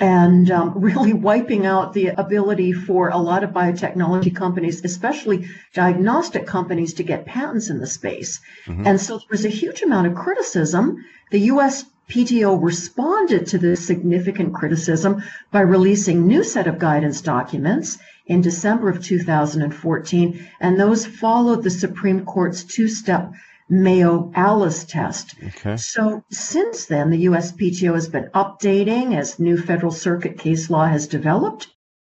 and 0.00 0.50
um, 0.50 0.72
really 0.76 1.12
wiping 1.12 1.66
out 1.66 1.92
the 1.92 2.08
ability 2.08 2.72
for 2.72 3.10
a 3.10 3.18
lot 3.18 3.44
of 3.44 3.50
biotechnology 3.50 4.34
companies, 4.34 4.84
especially 4.84 5.46
diagnostic 5.74 6.46
companies, 6.46 6.94
to 6.94 7.02
get 7.02 7.26
patents 7.26 7.70
in 7.70 7.78
the 7.78 7.86
space. 7.86 8.40
Mm-hmm. 8.66 8.86
And 8.86 9.00
so 9.00 9.18
there 9.18 9.26
was 9.30 9.44
a 9.44 9.50
huge 9.50 9.82
amount 9.82 10.06
of 10.06 10.14
criticism. 10.14 11.04
The 11.30 11.40
U.S. 11.52 11.84
PTO 12.08 12.60
responded 12.60 13.46
to 13.46 13.58
this 13.58 13.86
significant 13.86 14.52
criticism 14.52 15.22
by 15.52 15.60
releasing 15.60 16.26
new 16.26 16.42
set 16.42 16.66
of 16.66 16.78
guidance 16.78 17.20
documents 17.20 17.98
in 18.26 18.40
December 18.40 18.88
of 18.88 19.04
2014, 19.04 20.48
and 20.60 20.80
those 20.80 21.06
followed 21.06 21.62
the 21.62 21.70
Supreme 21.70 22.24
Court's 22.24 22.64
two-step 22.64 23.32
Mayo 23.70 24.32
Alice 24.34 24.84
test. 24.84 25.34
Okay. 25.42 25.76
So 25.76 26.24
since 26.30 26.86
then, 26.86 27.10
the 27.10 27.26
USPTO 27.26 27.94
has 27.94 28.08
been 28.08 28.28
updating 28.34 29.16
as 29.16 29.38
new 29.38 29.56
Federal 29.56 29.92
Circuit 29.92 30.38
case 30.38 30.68
law 30.68 30.86
has 30.86 31.06
developed. 31.06 31.68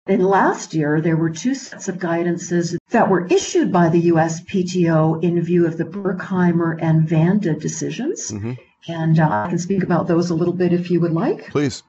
And 0.05 0.25
last 0.25 0.73
year, 0.73 1.01
there 1.01 1.17
were 1.17 1.31
two 1.31 1.55
sets 1.55 1.89
of 1.89 1.97
guidances 1.97 2.77
that 2.91 3.09
were 3.09 3.25
issued 3.27 3.73
by 3.73 3.89
the 3.89 4.09
USPTO 4.09 5.21
in 5.21 5.41
view 5.41 5.65
of 5.65 5.77
the 5.77 5.83
Berkheimer 5.83 6.77
and 6.81 7.09
Vanda 7.09 7.53
decisions. 7.55 8.31
Mm-hmm. 8.31 8.53
And 8.87 9.19
uh, 9.19 9.27
I 9.27 9.49
can 9.49 9.59
speak 9.59 9.83
about 9.83 10.07
those 10.07 10.29
a 10.29 10.35
little 10.35 10.53
bit 10.53 10.71
if 10.71 10.89
you 10.89 11.01
would 11.01 11.11
like. 11.11 11.49
Please. 11.49 11.83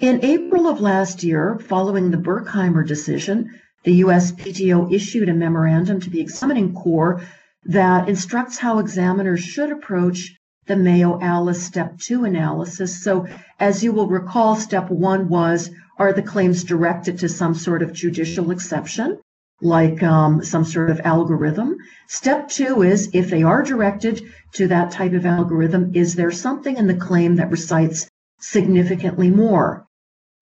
In 0.00 0.24
April 0.24 0.68
of 0.68 0.80
last 0.80 1.24
year, 1.24 1.58
following 1.58 2.10
the 2.10 2.16
Berkheimer 2.16 2.86
decision, 2.86 3.60
the 3.82 4.00
USPTO 4.00 4.92
issued 4.92 5.28
a 5.28 5.34
memorandum 5.34 6.00
to 6.00 6.10
the 6.10 6.20
examining 6.20 6.72
corps 6.72 7.20
that 7.68 8.08
instructs 8.08 8.58
how 8.58 8.80
examiners 8.80 9.40
should 9.40 9.70
approach 9.70 10.34
the 10.66 10.76
Mayo 10.76 11.20
Alice 11.20 11.62
Step 11.62 11.98
2 11.98 12.24
analysis. 12.24 13.02
So, 13.02 13.26
as 13.60 13.84
you 13.84 13.92
will 13.92 14.08
recall, 14.08 14.56
Step 14.56 14.90
1 14.90 15.28
was 15.28 15.70
are 15.98 16.12
the 16.12 16.22
claims 16.22 16.64
directed 16.64 17.20
to 17.20 17.28
some 17.28 17.54
sort 17.54 17.82
of 17.82 17.92
judicial 17.92 18.50
exception? 18.50 19.18
like 19.60 20.02
um, 20.02 20.44
some 20.44 20.64
sort 20.64 20.90
of 20.90 21.00
algorithm. 21.00 21.76
Step 22.06 22.48
two 22.48 22.82
is 22.82 23.10
if 23.12 23.28
they 23.28 23.42
are 23.42 23.62
directed 23.62 24.22
to 24.52 24.68
that 24.68 24.90
type 24.90 25.12
of 25.12 25.26
algorithm, 25.26 25.90
is 25.94 26.14
there 26.14 26.30
something 26.30 26.76
in 26.76 26.86
the 26.86 26.94
claim 26.94 27.36
that 27.36 27.50
recites 27.50 28.08
significantly 28.40 29.30
more? 29.30 29.84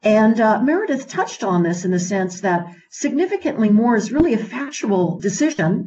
And 0.02 0.38
uh, 0.40 0.62
Meredith 0.62 1.08
touched 1.08 1.42
on 1.42 1.62
this 1.62 1.84
in 1.84 1.90
the 1.90 1.98
sense 1.98 2.42
that 2.42 2.66
significantly 2.90 3.70
more 3.70 3.96
is 3.96 4.12
really 4.12 4.34
a 4.34 4.38
factual 4.38 5.18
decision. 5.18 5.86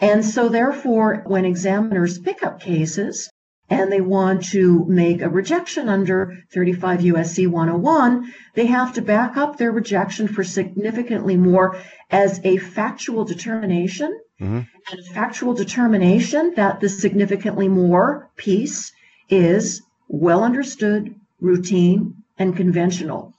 And 0.00 0.24
so, 0.24 0.48
therefore, 0.48 1.22
when 1.26 1.44
examiners 1.44 2.18
pick 2.18 2.42
up 2.42 2.60
cases, 2.60 3.30
and 3.70 3.90
they 3.90 4.00
want 4.00 4.44
to 4.46 4.84
make 4.86 5.22
a 5.22 5.28
rejection 5.28 5.88
under 5.88 6.42
35 6.52 7.00
USC 7.00 7.46
101, 7.46 8.34
they 8.54 8.66
have 8.66 8.92
to 8.94 9.02
back 9.02 9.36
up 9.36 9.56
their 9.56 9.70
rejection 9.70 10.26
for 10.26 10.42
significantly 10.42 11.36
more 11.36 11.78
as 12.10 12.40
a 12.42 12.56
factual 12.56 13.24
determination. 13.24 14.20
Mm-hmm. 14.40 14.60
And 14.90 15.00
a 15.00 15.14
factual 15.14 15.54
determination 15.54 16.54
that 16.56 16.80
the 16.80 16.88
significantly 16.88 17.68
more 17.68 18.30
piece 18.36 18.92
is 19.28 19.82
well 20.08 20.42
understood, 20.42 21.14
routine, 21.40 22.24
and 22.38 22.56
conventional. 22.56 23.34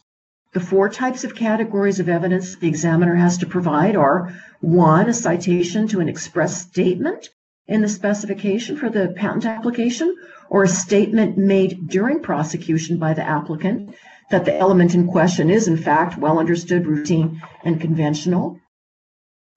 The 0.54 0.60
four 0.60 0.90
types 0.90 1.24
of 1.24 1.36
categories 1.36 2.00
of 2.00 2.10
evidence 2.10 2.56
the 2.56 2.68
examiner 2.68 3.16
has 3.16 3.38
to 3.38 3.46
provide 3.46 3.96
are 3.96 4.34
one, 4.60 5.08
a 5.08 5.14
citation 5.14 5.88
to 5.88 6.02
an 6.02 6.10
express 6.10 6.62
statement 6.62 7.30
in 7.68 7.82
the 7.82 7.88
specification 7.88 8.76
for 8.76 8.90
the 8.90 9.14
patent 9.16 9.46
application 9.46 10.14
or 10.50 10.64
a 10.64 10.68
statement 10.68 11.38
made 11.38 11.88
during 11.88 12.22
prosecution 12.22 12.98
by 12.98 13.14
the 13.14 13.24
applicant 13.24 13.96
that 14.30 14.44
the 14.44 14.58
element 14.58 14.94
in 14.94 15.08
question 15.08 15.50
is 15.50 15.70
in 15.70 15.78
fact 15.78 16.18
well 16.18 16.38
understood, 16.38 16.86
routine, 16.86 17.42
and 17.64 17.80
conventional. 17.80 18.60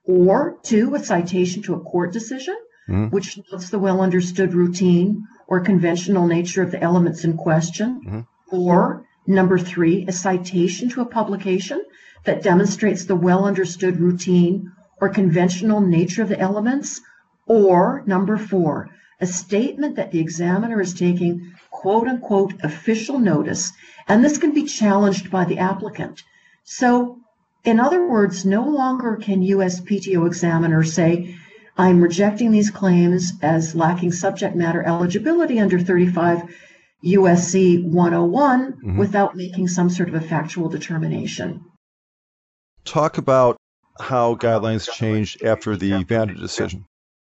Or 0.04 0.58
two, 0.62 0.94
a 0.94 1.02
citation 1.02 1.62
to 1.62 1.74
a 1.74 1.80
court 1.80 2.12
decision, 2.12 2.56
mm-hmm. 2.88 3.08
which 3.08 3.38
notes 3.50 3.70
the 3.70 3.80
well 3.80 4.00
understood 4.00 4.54
routine 4.54 5.26
or 5.48 5.60
conventional 5.60 6.28
nature 6.28 6.62
of 6.62 6.70
the 6.70 6.80
elements 6.80 7.24
in 7.24 7.36
question. 7.36 8.00
Mm-hmm. 8.06 8.56
Or 8.56 9.06
number 9.26 9.58
three, 9.58 10.04
a 10.06 10.12
citation 10.12 10.88
to 10.90 11.00
a 11.00 11.06
publication 11.06 11.82
that 12.24 12.42
demonstrates 12.42 13.04
the 13.04 13.16
well 13.16 13.44
understood 13.44 14.00
routine 14.00 14.72
or 15.00 15.08
conventional 15.08 15.80
nature 15.80 16.22
of 16.22 16.28
the 16.28 16.38
elements 16.38 17.00
or 17.46 18.02
number 18.06 18.38
four, 18.38 18.88
a 19.20 19.26
statement 19.26 19.96
that 19.96 20.10
the 20.10 20.20
examiner 20.20 20.80
is 20.80 20.94
taking 20.94 21.52
quote 21.70 22.08
unquote 22.08 22.54
official 22.62 23.18
notice, 23.18 23.72
and 24.08 24.24
this 24.24 24.38
can 24.38 24.52
be 24.52 24.64
challenged 24.64 25.30
by 25.30 25.44
the 25.44 25.58
applicant. 25.58 26.22
So, 26.64 27.18
in 27.64 27.80
other 27.80 28.06
words, 28.06 28.44
no 28.44 28.62
longer 28.62 29.16
can 29.16 29.42
USPTO 29.42 30.26
examiners 30.26 30.92
say, 30.92 31.36
I'm 31.76 32.00
rejecting 32.00 32.52
these 32.52 32.70
claims 32.70 33.32
as 33.42 33.74
lacking 33.74 34.12
subject 34.12 34.54
matter 34.54 34.82
eligibility 34.82 35.58
under 35.58 35.78
35 35.78 36.42
USC 37.04 37.84
101 37.84 38.72
mm-hmm. 38.72 38.98
without 38.98 39.36
making 39.36 39.68
some 39.68 39.90
sort 39.90 40.08
of 40.08 40.14
a 40.14 40.20
factual 40.20 40.68
determination. 40.68 41.64
Talk 42.84 43.18
about 43.18 43.56
how 44.00 44.34
guidelines 44.34 44.90
changed 44.90 45.42
after 45.42 45.76
the 45.76 46.02
Vanda 46.04 46.34
decision. 46.34 46.86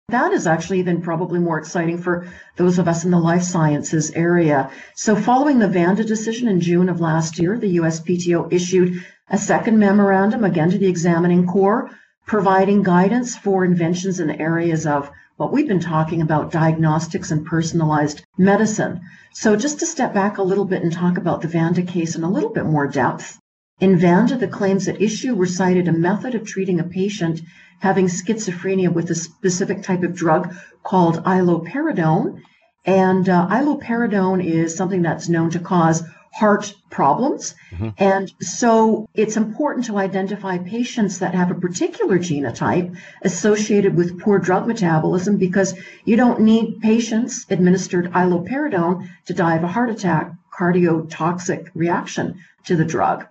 That 0.10 0.34
is 0.34 0.48
actually 0.48 0.80
even 0.80 1.02
probably 1.02 1.40
more 1.40 1.58
exciting 1.58 1.98
for 1.98 2.28
those 2.58 2.78
of 2.78 2.88
us 2.88 3.06
in 3.06 3.12
the 3.12 3.20
life 3.20 3.44
sciences 3.44 4.12
area. 4.12 4.70
So, 4.96 5.16
following 5.16 5.60
the 5.60 5.68
Vanda 5.68 6.04
decision 6.04 6.48
in 6.48 6.60
June 6.60 6.90
of 6.90 7.00
last 7.00 7.40
year, 7.40 7.58
the 7.58 7.78
USPTO 7.78 8.52
issued 8.52 9.04
a 9.30 9.38
second 9.38 9.80
memorandum 9.80 10.44
again 10.44 10.70
to 10.72 10.78
the 10.78 10.88
examining 10.88 11.48
corps, 11.48 11.90
providing 12.28 12.84
guidance 12.84 13.36
for 13.36 13.64
inventions 13.64 14.20
in 14.20 14.28
the 14.28 14.40
areas 14.40 14.86
of 14.86 15.10
what 15.38 15.52
we've 15.52 15.68
been 15.68 15.80
talking 15.80 16.22
about 16.22 16.52
diagnostics 16.52 17.32
and 17.32 17.46
personalized 17.46 18.24
medicine. 18.38 19.02
So, 19.34 19.56
just 19.56 19.80
to 19.80 19.86
step 19.86 20.14
back 20.14 20.38
a 20.38 20.44
little 20.44 20.66
bit 20.66 20.84
and 20.84 20.92
talk 20.92 21.18
about 21.18 21.42
the 21.42 21.48
Vanda 21.48 21.82
case 21.82 22.16
in 22.16 22.24
a 22.24 22.30
little 22.30 22.52
bit 22.52 22.66
more 22.66 22.88
depth. 22.88 23.40
In 23.80 23.98
Vanda, 23.98 24.38
the 24.38 24.48
claims 24.48 24.88
at 24.88 25.02
issue 25.02 25.36
recited 25.36 25.88
a 25.88 25.92
method 25.92 26.36
of 26.36 26.46
treating 26.46 26.80
a 26.80 26.84
patient 26.84 27.42
having 27.80 28.06
schizophrenia 28.06 28.94
with 28.94 29.10
a 29.10 29.16
specific 29.16 29.82
type 29.82 30.04
of 30.04 30.16
drug 30.16 30.56
called 30.84 31.24
iloperidone. 31.24 32.42
And 32.86 33.28
uh, 33.28 33.48
iloperidone 33.50 34.46
is 34.46 34.76
something 34.76 35.02
that's 35.02 35.28
known 35.28 35.50
to 35.50 35.60
cause 35.60 36.04
heart 36.34 36.74
problems. 36.90 37.54
Mm-hmm. 37.72 37.90
And 37.98 38.34
so 38.42 39.08
it's 39.14 39.38
important 39.38 39.86
to 39.86 39.98
identify 39.98 40.58
patients 40.58 41.20
that 41.20 41.36
have 41.36 41.52
a 41.52 41.56
particular 41.56 42.18
genotype 42.18 42.98
associated 43.22 43.96
with 43.96 44.20
poor 44.20 44.40
drug 44.40 44.68
metabolism 44.68 45.38
because 45.38 45.76
you 46.06 46.16
don't 46.16 46.42
need 46.42 46.82
patients 46.82 47.46
administered 47.50 48.12
iloperidone 48.12 49.10
to 49.26 49.34
die 49.34 49.56
of 49.56 49.64
a 49.64 49.68
heart 49.68 49.92
attack, 49.92 50.34
cardiotoxic 50.58 51.70
reaction 51.76 52.40
to 52.66 52.76
the 52.76 52.86
drug. 52.86 53.26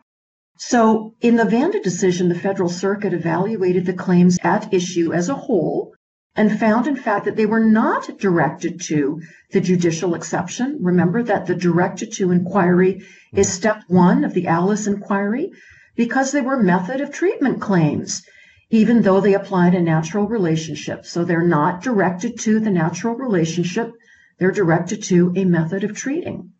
So, 0.58 1.14
in 1.20 1.34
the 1.34 1.44
Vanda 1.44 1.80
decision, 1.80 2.28
the 2.28 2.38
Federal 2.38 2.68
Circuit 2.68 3.12
evaluated 3.12 3.84
the 3.84 3.94
claims 3.94 4.38
at 4.42 4.72
issue 4.72 5.12
as 5.12 5.28
a 5.28 5.34
whole 5.34 5.91
and 6.34 6.58
found, 6.58 6.86
in 6.86 6.96
fact, 6.96 7.26
that 7.26 7.36
they 7.36 7.44
were 7.44 7.60
not 7.60 8.18
directed 8.18 8.80
to 8.80 9.20
the 9.50 9.60
judicial 9.60 10.14
exception. 10.14 10.78
Remember 10.80 11.22
that 11.22 11.46
the 11.46 11.54
directed 11.54 12.12
to 12.12 12.30
inquiry 12.30 13.04
is 13.34 13.52
step 13.52 13.82
one 13.86 14.24
of 14.24 14.32
the 14.32 14.46
Alice 14.46 14.86
inquiry 14.86 15.52
because 15.94 16.32
they 16.32 16.40
were 16.40 16.62
method 16.62 17.02
of 17.02 17.12
treatment 17.12 17.60
claims, 17.60 18.22
even 18.70 19.02
though 19.02 19.20
they 19.20 19.34
applied 19.34 19.74
a 19.74 19.82
natural 19.82 20.26
relationship. 20.26 21.04
So 21.04 21.24
they're 21.24 21.46
not 21.46 21.82
directed 21.82 22.38
to 22.40 22.60
the 22.60 22.70
natural 22.70 23.14
relationship, 23.14 23.92
they're 24.38 24.50
directed 24.50 25.02
to 25.04 25.34
a 25.36 25.44
method 25.44 25.84
of 25.84 25.94
treating. 25.94 26.52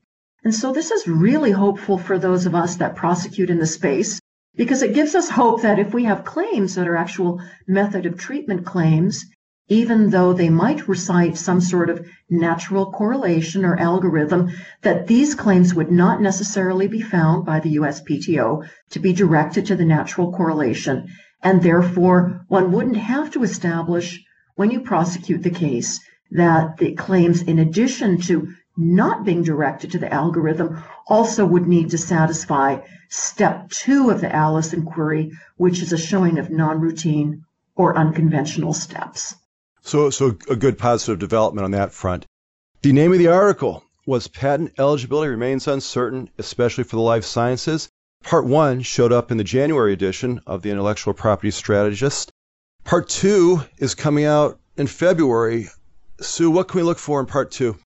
And 0.45 0.55
so 0.55 0.73
this 0.73 0.91
is 0.91 1.09
really 1.09 1.53
hopeful 1.53 1.97
for 1.97 2.19
those 2.19 2.45
of 2.45 2.55
us 2.55 2.77
that 2.77 2.97
prosecute 2.97 3.49
in 3.49 3.59
the 3.59 3.67
space 3.67 4.21
because 4.55 4.83
it 4.83 4.93
gives 4.93 5.15
us 5.15 5.31
hope 5.31 5.63
that 5.63 5.79
if 5.79 5.95
we 5.95 6.05
have 6.05 6.25
claims 6.25 6.75
that 6.75 6.89
are 6.89 6.97
actual 6.97 7.41
method 7.67 8.05
of 8.05 8.19
treatment 8.19 8.67
claims, 8.67 9.25
even 9.73 10.11
though 10.11 10.35
they 10.35 10.51
might 10.51 10.87
recite 10.87 11.37
some 11.37 11.61
sort 11.61 11.89
of 11.89 12.07
natural 12.29 12.93
correlation 12.93 13.65
or 13.65 13.81
algorithm, 13.81 14.51
that 14.83 15.07
these 15.07 15.35
claims 15.35 15.75
would 15.75 15.91
not 15.91 16.21
necessarily 16.21 16.87
be 16.87 17.01
found 17.01 17.47
by 17.47 17.59
the 17.59 17.77
USPTO 17.77 18.69
to 18.91 18.99
be 18.99 19.15
directed 19.15 19.65
to 19.65 19.75
the 19.75 19.85
natural 19.85 20.31
correlation. 20.31 21.09
And 21.43 21.63
therefore, 21.63 22.45
one 22.49 22.71
wouldn't 22.71 22.99
have 22.99 23.31
to 23.31 23.43
establish 23.43 24.23
when 24.57 24.71
you 24.71 24.81
prosecute 24.81 25.43
the 25.43 25.51
case 25.51 26.01
that 26.33 26.77
the 26.77 26.93
claims, 26.93 27.41
in 27.41 27.59
addition 27.59 28.21
to 28.23 28.49
not 28.77 29.25
being 29.25 29.43
directed 29.43 29.93
to 29.93 29.99
the 29.99 30.13
algorithm 30.13 30.83
also 31.09 31.47
would 31.47 31.67
need 31.67 31.91
to 31.91 31.99
satisfy 31.99 32.81
step 33.09 33.71
two 33.71 34.11
of 34.11 34.21
the 34.21 34.35
Alice 34.35 34.73
inquiry, 34.75 35.33
which 35.57 35.81
is 35.81 35.93
a 35.93 35.99
showing 35.99 36.39
of 36.39 36.51
non-routine 36.51 37.45
or 37.75 37.97
unconventional 37.97 38.75
steps. 38.75 39.35
So, 39.83 40.11
so 40.11 40.37
a 40.49 40.57
good 40.57 40.79
positive 40.79 41.19
development 41.19 41.65
on 41.65 41.73
that 41.73 41.93
front. 41.93 42.27
The 42.83 42.93
name 42.93 43.13
of 43.13 43.19
the 43.19 43.29
article 43.29 43.85
was 44.07 44.29
Patent 44.29 44.73
Eligibility 44.79 45.31
Remains 45.31 45.69
Uncertain, 45.69 46.31
especially 46.39 46.85
for 46.85 46.97
the 46.97 47.03
life 47.03 47.25
sciences. 47.25 47.89
Part 48.23 48.47
one 48.47 48.83
showed 48.83 49.13
up 49.13 49.31
in 49.31 49.37
the 49.37 49.45
January 49.45 49.93
edition 49.93 50.41
of 50.47 50.63
the 50.63 50.71
Intellectual 50.71 51.15
Property 51.15 51.51
Strategist. 51.51 52.31
Part 52.85 53.09
two 53.09 53.63
is 53.79 53.95
coming 53.95 54.25
out 54.25 54.59
in 54.77 54.87
February. 54.87 55.69
Sue, 56.21 56.51
what 56.51 56.69
can 56.69 56.79
we 56.79 56.85
look 56.85 56.99
for 56.99 57.21
in 57.21 57.27
part 57.27 57.51
two? 57.51 57.77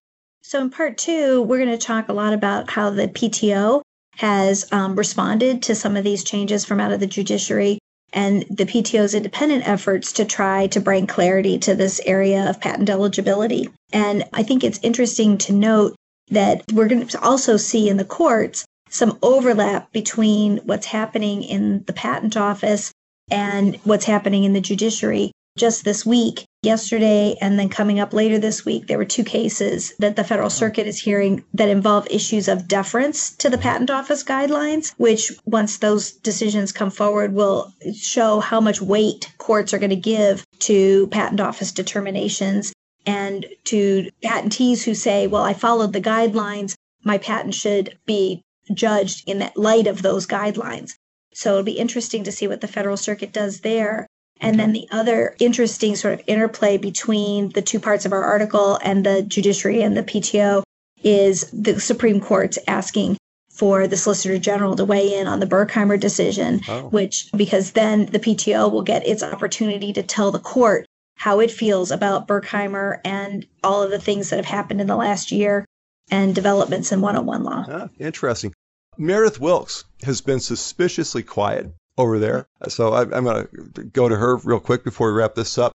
So, 0.43 0.61
in 0.61 0.69
part 0.69 0.97
two, 0.97 1.41
we're 1.41 1.63
going 1.63 1.77
to 1.77 1.77
talk 1.77 2.09
a 2.09 2.13
lot 2.13 2.33
about 2.33 2.69
how 2.69 2.89
the 2.89 3.07
PTO 3.07 3.81
has 4.15 4.71
um, 4.71 4.95
responded 4.95 5.63
to 5.63 5.75
some 5.75 5.97
of 5.97 6.03
these 6.03 6.23
changes 6.23 6.65
from 6.65 6.79
out 6.79 6.91
of 6.91 6.99
the 6.99 7.07
judiciary 7.07 7.79
and 8.13 8.45
the 8.49 8.65
PTO's 8.65 9.13
independent 9.13 9.67
efforts 9.67 10.13
to 10.13 10.25
try 10.25 10.67
to 10.67 10.79
bring 10.79 11.07
clarity 11.07 11.57
to 11.59 11.75
this 11.75 11.99
area 12.05 12.49
of 12.49 12.61
patent 12.61 12.89
eligibility. 12.89 13.69
And 13.91 14.23
I 14.33 14.43
think 14.43 14.63
it's 14.63 14.79
interesting 14.81 15.37
to 15.39 15.53
note 15.53 15.95
that 16.29 16.63
we're 16.73 16.87
going 16.87 17.07
to 17.07 17.21
also 17.21 17.57
see 17.57 17.89
in 17.89 17.97
the 17.97 18.05
courts 18.05 18.65
some 18.89 19.17
overlap 19.21 19.91
between 19.91 20.57
what's 20.59 20.85
happening 20.85 21.43
in 21.43 21.83
the 21.85 21.93
patent 21.93 22.37
office 22.37 22.91
and 23.29 23.75
what's 23.83 24.05
happening 24.05 24.45
in 24.45 24.53
the 24.53 24.61
judiciary 24.61 25.31
just 25.57 25.83
this 25.83 26.05
week, 26.05 26.45
yesterday, 26.61 27.35
and 27.41 27.59
then 27.59 27.69
coming 27.69 27.99
up 27.99 28.13
later 28.13 28.39
this 28.39 28.63
week, 28.63 28.87
there 28.87 28.97
were 28.97 29.05
two 29.05 29.23
cases 29.23 29.93
that 29.99 30.15
the 30.15 30.23
Federal 30.23 30.49
mm-hmm. 30.49 30.57
Circuit 30.57 30.87
is 30.87 31.01
hearing 31.01 31.43
that 31.53 31.69
involve 31.69 32.07
issues 32.09 32.47
of 32.47 32.67
deference 32.67 33.35
to 33.37 33.49
the 33.49 33.57
Patent 33.57 33.89
Office 33.89 34.23
guidelines, 34.23 34.93
which, 34.97 35.31
once 35.45 35.77
those 35.77 36.11
decisions 36.11 36.71
come 36.71 36.91
forward, 36.91 37.33
will 37.33 37.73
show 37.93 38.39
how 38.39 38.61
much 38.61 38.81
weight 38.81 39.31
courts 39.37 39.73
are 39.73 39.79
going 39.79 39.89
to 39.89 39.95
give 39.95 40.45
to 40.59 41.07
Patent 41.07 41.41
Office 41.41 41.71
determinations 41.71 42.73
and 43.05 43.45
to 43.63 44.09
patentees 44.23 44.83
who 44.83 44.93
say, 44.93 45.27
well, 45.27 45.43
I 45.43 45.53
followed 45.53 45.93
the 45.93 46.01
guidelines, 46.01 46.75
my 47.03 47.17
patent 47.17 47.55
should 47.55 47.97
be 48.05 48.41
judged 48.73 49.23
in 49.27 49.39
that 49.39 49.57
light 49.57 49.87
of 49.87 50.01
those 50.01 50.27
guidelines. 50.27 50.91
So 51.33 51.51
it'll 51.51 51.63
be 51.63 51.79
interesting 51.79 52.23
to 52.25 52.31
see 52.31 52.47
what 52.47 52.61
the 52.61 52.67
Federal 52.67 52.97
Circuit 52.97 53.31
does 53.31 53.61
there. 53.61 54.07
And 54.39 54.59
then 54.59 54.73
the 54.73 54.87
other 54.91 55.35
interesting 55.39 55.95
sort 55.95 56.13
of 56.13 56.21
interplay 56.27 56.77
between 56.77 57.49
the 57.49 57.61
two 57.61 57.79
parts 57.79 58.05
of 58.05 58.13
our 58.13 58.23
article 58.23 58.79
and 58.83 59.05
the 59.05 59.21
judiciary 59.23 59.81
and 59.81 59.95
the 59.95 60.03
PTO 60.03 60.63
is 61.03 61.49
the 61.51 61.79
Supreme 61.79 62.19
Court's 62.19 62.59
asking 62.67 63.17
for 63.51 63.87
the 63.87 63.97
Solicitor 63.97 64.37
General 64.37 64.75
to 64.75 64.85
weigh 64.85 65.15
in 65.15 65.25
on 65.27 65.39
the 65.39 65.47
Berkheimer 65.47 65.99
decision, 65.99 66.61
oh. 66.69 66.89
which 66.89 67.29
because 67.35 67.71
then 67.71 68.05
the 68.07 68.19
PTO 68.19 68.71
will 68.71 68.83
get 68.83 69.07
its 69.07 69.23
opportunity 69.23 69.91
to 69.93 70.03
tell 70.03 70.31
the 70.31 70.39
court 70.39 70.85
how 71.15 71.39
it 71.39 71.49
feels 71.49 71.89
about 71.89 72.27
Berkheimer 72.27 72.99
and 73.03 73.45
all 73.63 73.81
of 73.81 73.89
the 73.89 73.99
things 73.99 74.29
that 74.29 74.35
have 74.35 74.45
happened 74.45 74.79
in 74.79 74.87
the 74.87 74.95
last 74.95 75.31
year 75.31 75.65
and 76.11 76.35
developments 76.35 76.91
in 76.91 77.01
101 77.01 77.43
law. 77.43 77.65
Ah, 77.67 77.89
interesting. 77.99 78.53
Meredith 78.97 79.39
Wilkes 79.39 79.83
has 80.03 80.21
been 80.21 80.39
suspiciously 80.39 81.23
quiet 81.23 81.71
over 81.97 82.19
there. 82.19 82.47
So 82.67 82.93
I, 82.93 83.01
am 83.01 83.23
going 83.23 83.47
to 83.75 83.83
go 83.83 84.09
to 84.09 84.15
her 84.15 84.37
real 84.37 84.59
quick 84.59 84.83
before 84.83 85.11
we 85.11 85.17
wrap 85.19 85.35
this 85.35 85.57
up. 85.57 85.71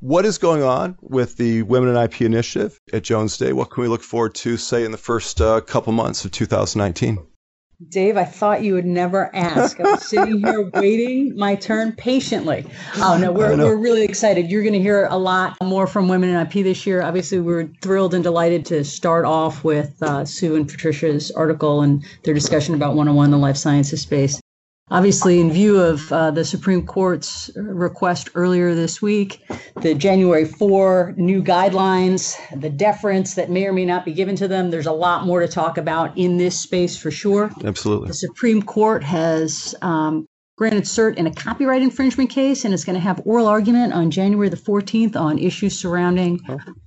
What 0.00 0.26
is 0.26 0.38
going 0.38 0.62
on 0.62 0.98
with 1.00 1.36
the 1.36 1.62
Women 1.62 1.88
in 1.88 1.96
IP 1.96 2.22
initiative 2.22 2.78
at 2.92 3.04
Jones 3.04 3.38
Day? 3.38 3.52
What 3.52 3.70
can 3.70 3.82
we 3.82 3.88
look 3.88 4.02
forward 4.02 4.34
to, 4.36 4.56
say, 4.56 4.84
in 4.84 4.90
the 4.90 4.98
first 4.98 5.40
uh, 5.40 5.60
couple 5.62 5.92
months 5.92 6.24
of 6.24 6.30
2019? 6.32 7.18
Dave, 7.88 8.16
I 8.16 8.24
thought 8.24 8.62
you 8.62 8.74
would 8.74 8.86
never 8.86 9.34
ask. 9.34 9.80
I 9.80 9.82
was 9.82 10.06
sitting 10.06 10.38
here 10.38 10.70
waiting 10.74 11.36
my 11.36 11.54
turn 11.54 11.92
patiently. 11.92 12.64
Oh 12.98 13.18
no, 13.18 13.32
we're 13.32 13.56
we're 13.56 13.76
really 13.76 14.04
excited. 14.04 14.50
You're 14.50 14.62
going 14.62 14.74
to 14.74 14.80
hear 14.80 15.06
a 15.10 15.16
lot 15.16 15.56
more 15.62 15.86
from 15.86 16.06
Women 16.06 16.30
in 16.30 16.36
IP 16.36 16.64
this 16.64 16.86
year. 16.86 17.02
Obviously, 17.02 17.40
we're 17.40 17.68
thrilled 17.82 18.14
and 18.14 18.22
delighted 18.22 18.64
to 18.66 18.84
start 18.84 19.24
off 19.24 19.64
with 19.64 20.00
uh, 20.02 20.24
Sue 20.24 20.54
and 20.54 20.68
Patricia's 20.68 21.30
article 21.32 21.82
and 21.82 22.04
their 22.22 22.34
discussion 22.34 22.74
about 22.74 22.94
101 22.94 23.24
in 23.24 23.30
the 23.32 23.38
life 23.38 23.56
sciences 23.56 24.02
space. 24.02 24.40
Obviously, 24.94 25.40
in 25.40 25.50
view 25.50 25.80
of 25.80 26.12
uh, 26.12 26.30
the 26.30 26.44
Supreme 26.44 26.86
Court's 26.86 27.50
request 27.56 28.30
earlier 28.36 28.76
this 28.76 29.02
week, 29.02 29.42
the 29.82 29.92
January 29.92 30.44
4 30.44 31.14
new 31.16 31.42
guidelines, 31.42 32.36
the 32.60 32.70
deference 32.70 33.34
that 33.34 33.50
may 33.50 33.66
or 33.66 33.72
may 33.72 33.84
not 33.84 34.04
be 34.04 34.12
given 34.12 34.36
to 34.36 34.46
them, 34.46 34.70
there's 34.70 34.86
a 34.86 34.92
lot 34.92 35.26
more 35.26 35.40
to 35.40 35.48
talk 35.48 35.78
about 35.78 36.16
in 36.16 36.36
this 36.36 36.56
space 36.56 36.96
for 36.96 37.10
sure. 37.10 37.50
Absolutely. 37.64 38.06
The 38.06 38.14
Supreme 38.14 38.62
Court 38.62 39.02
has 39.02 39.74
um, 39.82 40.26
granted 40.56 40.84
cert 40.84 41.16
in 41.16 41.26
a 41.26 41.34
copyright 41.34 41.82
infringement 41.82 42.30
case 42.30 42.64
and 42.64 42.72
is 42.72 42.84
going 42.84 42.94
to 42.94 43.00
have 43.00 43.20
oral 43.24 43.48
argument 43.48 43.92
on 43.92 44.12
January 44.12 44.48
the 44.48 44.56
14th 44.56 45.16
on 45.16 45.40
issues 45.40 45.76
surrounding 45.76 46.40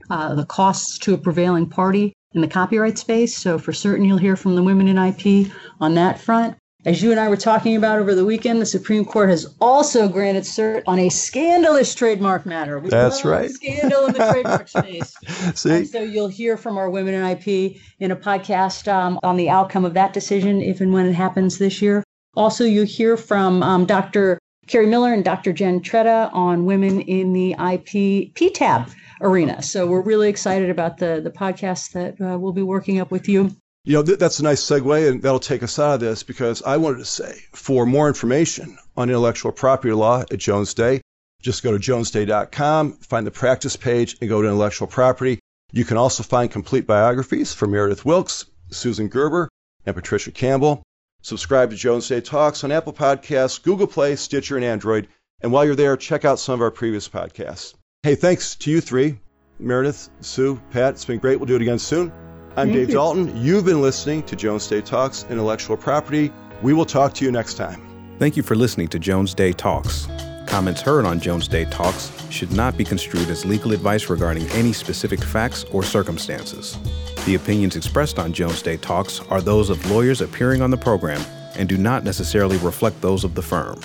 uh, 0.09 0.33
the 0.33 0.45
costs 0.45 0.97
to 0.99 1.13
a 1.13 1.17
prevailing 1.17 1.67
party 1.67 2.13
in 2.31 2.39
the 2.39 2.47
copyright 2.47 2.97
space. 2.97 3.37
So, 3.37 3.59
for 3.59 3.73
certain, 3.73 4.05
you'll 4.05 4.17
hear 4.17 4.37
from 4.37 4.55
the 4.55 4.63
women 4.63 4.87
in 4.87 4.97
IP 4.97 5.51
on 5.81 5.95
that 5.95 6.21
front. 6.21 6.55
As 6.87 7.03
you 7.03 7.11
and 7.11 7.19
I 7.19 7.27
were 7.27 7.35
talking 7.35 7.75
about 7.75 7.99
over 7.99 8.15
the 8.15 8.23
weekend, 8.23 8.61
the 8.61 8.65
Supreme 8.65 9.03
Court 9.03 9.29
has 9.29 9.53
also 9.59 10.07
granted 10.07 10.45
cert 10.45 10.83
on 10.87 10.99
a 10.99 11.09
scandalous 11.09 11.93
trademark 11.93 12.45
matter. 12.45 12.79
We 12.79 12.89
That's 12.89 13.25
right. 13.25 13.51
Scandal 13.51 14.05
in 14.05 14.13
the 14.13 14.19
trademark 14.31 14.67
space. 14.69 15.13
See? 15.53 15.69
And 15.69 15.87
so 15.89 16.01
you'll 16.01 16.29
hear 16.29 16.55
from 16.55 16.77
our 16.77 16.89
women 16.89 17.13
in 17.13 17.25
IP 17.25 17.75
in 17.99 18.11
a 18.11 18.15
podcast 18.15 18.87
um, 18.87 19.19
on 19.21 19.35
the 19.35 19.49
outcome 19.49 19.83
of 19.83 19.95
that 19.95 20.13
decision, 20.13 20.61
if 20.61 20.79
and 20.79 20.93
when 20.93 21.05
it 21.05 21.11
happens 21.11 21.57
this 21.57 21.81
year. 21.81 22.05
Also, 22.37 22.63
you'll 22.63 22.85
hear 22.85 23.17
from 23.17 23.61
um, 23.63 23.85
Dr. 23.85 24.39
Carrie 24.67 24.87
Miller 24.87 25.13
and 25.13 25.25
Dr. 25.25 25.51
Jen 25.51 25.81
Tretta 25.81 26.33
on 26.33 26.63
women 26.63 27.01
in 27.01 27.33
the 27.33 27.51
IP 27.51 28.33
PTAB 28.33 28.95
arena. 29.19 29.61
So 29.61 29.87
we're 29.87 30.01
really 30.01 30.29
excited 30.29 30.69
about 30.69 30.99
the 30.99 31.19
the 31.21 31.31
podcast 31.31 31.91
that 31.91 32.21
uh, 32.21 32.37
we'll 32.39 32.53
be 32.53 32.63
working 32.63 33.01
up 33.01 33.11
with 33.11 33.27
you. 33.27 33.53
You 33.87 33.93
know, 33.93 34.03
th- 34.03 34.19
that's 34.19 34.41
a 34.41 34.43
nice 34.43 34.61
segue, 34.61 35.09
and 35.09 35.21
that'll 35.21 35.39
take 35.39 35.63
us 35.63 35.79
out 35.79 35.93
of 35.93 35.99
this 36.01 36.21
because 36.21 36.61
I 36.61 36.75
wanted 36.75 36.97
to 36.97 37.05
say 37.05 37.39
for 37.53 37.85
more 37.85 38.09
information 38.09 38.77
on 38.97 39.09
intellectual 39.09 39.53
property 39.53 39.93
law 39.93 40.23
at 40.29 40.39
Jones 40.39 40.73
Day, 40.73 40.99
just 41.41 41.63
go 41.63 41.71
to 41.71 41.79
jonesday.com, 41.79 42.97
find 42.97 43.25
the 43.25 43.31
practice 43.31 43.77
page, 43.77 44.17
and 44.19 44.29
go 44.29 44.41
to 44.41 44.47
intellectual 44.49 44.89
property. 44.89 45.39
You 45.71 45.85
can 45.85 45.95
also 45.95 46.21
find 46.21 46.51
complete 46.51 46.85
biographies 46.85 47.53
for 47.53 47.65
Meredith 47.65 48.03
Wilkes, 48.03 48.43
Susan 48.71 49.07
Gerber, 49.07 49.47
and 49.85 49.95
Patricia 49.95 50.31
Campbell. 50.31 50.83
Subscribe 51.21 51.69
to 51.69 51.77
Jones 51.77 52.09
Day 52.09 52.19
Talks 52.19 52.65
on 52.65 52.73
Apple 52.73 52.91
Podcasts, 52.91 53.63
Google 53.63 53.87
Play, 53.87 54.17
Stitcher, 54.17 54.57
and 54.57 54.65
Android. 54.65 55.07
And 55.39 55.53
while 55.53 55.63
you're 55.63 55.75
there, 55.75 55.95
check 55.95 56.25
out 56.25 56.39
some 56.39 56.55
of 56.55 56.61
our 56.61 56.71
previous 56.71 57.07
podcasts. 57.07 57.73
Hey, 58.03 58.15
thanks 58.15 58.53
to 58.55 58.69
you 58.69 58.81
three, 58.81 59.17
Meredith, 59.59 60.09
Sue, 60.19 60.61
Pat. 60.71 60.95
It's 60.95 61.05
been 61.05 61.19
great. 61.19 61.39
We'll 61.39 61.47
do 61.47 61.55
it 61.55 61.61
again 61.61 61.79
soon. 61.79 62.11
I'm 62.57 62.69
Thank 62.69 62.77
Dave 62.79 62.89
you. 62.89 62.95
Dalton. 62.95 63.37
You've 63.37 63.65
been 63.65 63.83
listening 63.83 64.23
to 64.23 64.35
Jones 64.35 64.65
Day 64.65 64.81
Talks 64.81 65.25
Intellectual 65.29 65.77
Property. 65.77 66.31
We 66.63 66.73
will 66.73 66.87
talk 66.87 67.13
to 67.13 67.23
you 67.23 67.31
next 67.31 67.53
time. 67.53 67.83
Thank 68.17 68.35
you 68.35 68.41
for 68.41 68.55
listening 68.55 68.87
to 68.87 68.97
Jones 68.97 69.35
Day 69.35 69.53
Talks. 69.53 70.07
Comments 70.47 70.81
heard 70.81 71.05
on 71.05 71.19
Jones 71.19 71.47
Day 71.47 71.65
Talks 71.65 72.11
should 72.31 72.51
not 72.51 72.75
be 72.75 72.83
construed 72.83 73.29
as 73.29 73.45
legal 73.45 73.73
advice 73.73 74.09
regarding 74.09 74.49
any 74.49 74.73
specific 74.73 75.21
facts 75.21 75.65
or 75.65 75.83
circumstances. 75.83 76.79
The 77.27 77.35
opinions 77.35 77.75
expressed 77.75 78.17
on 78.17 78.33
Jones 78.33 78.63
Day 78.63 78.77
Talks 78.77 79.19
are 79.29 79.39
those 79.39 79.69
of 79.69 79.91
lawyers 79.91 80.21
appearing 80.21 80.63
on 80.63 80.71
the 80.71 80.77
program 80.77 81.21
and 81.55 81.69
do 81.69 81.77
not 81.77 82.03
necessarily 82.03 82.57
reflect 82.57 82.99
those 83.01 83.23
of 83.23 83.35
the 83.35 83.41
firm. 83.43 83.79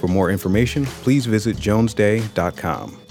For 0.00 0.08
more 0.08 0.32
information, 0.32 0.84
please 0.84 1.26
visit 1.26 1.56
jonesday.com. 1.58 3.05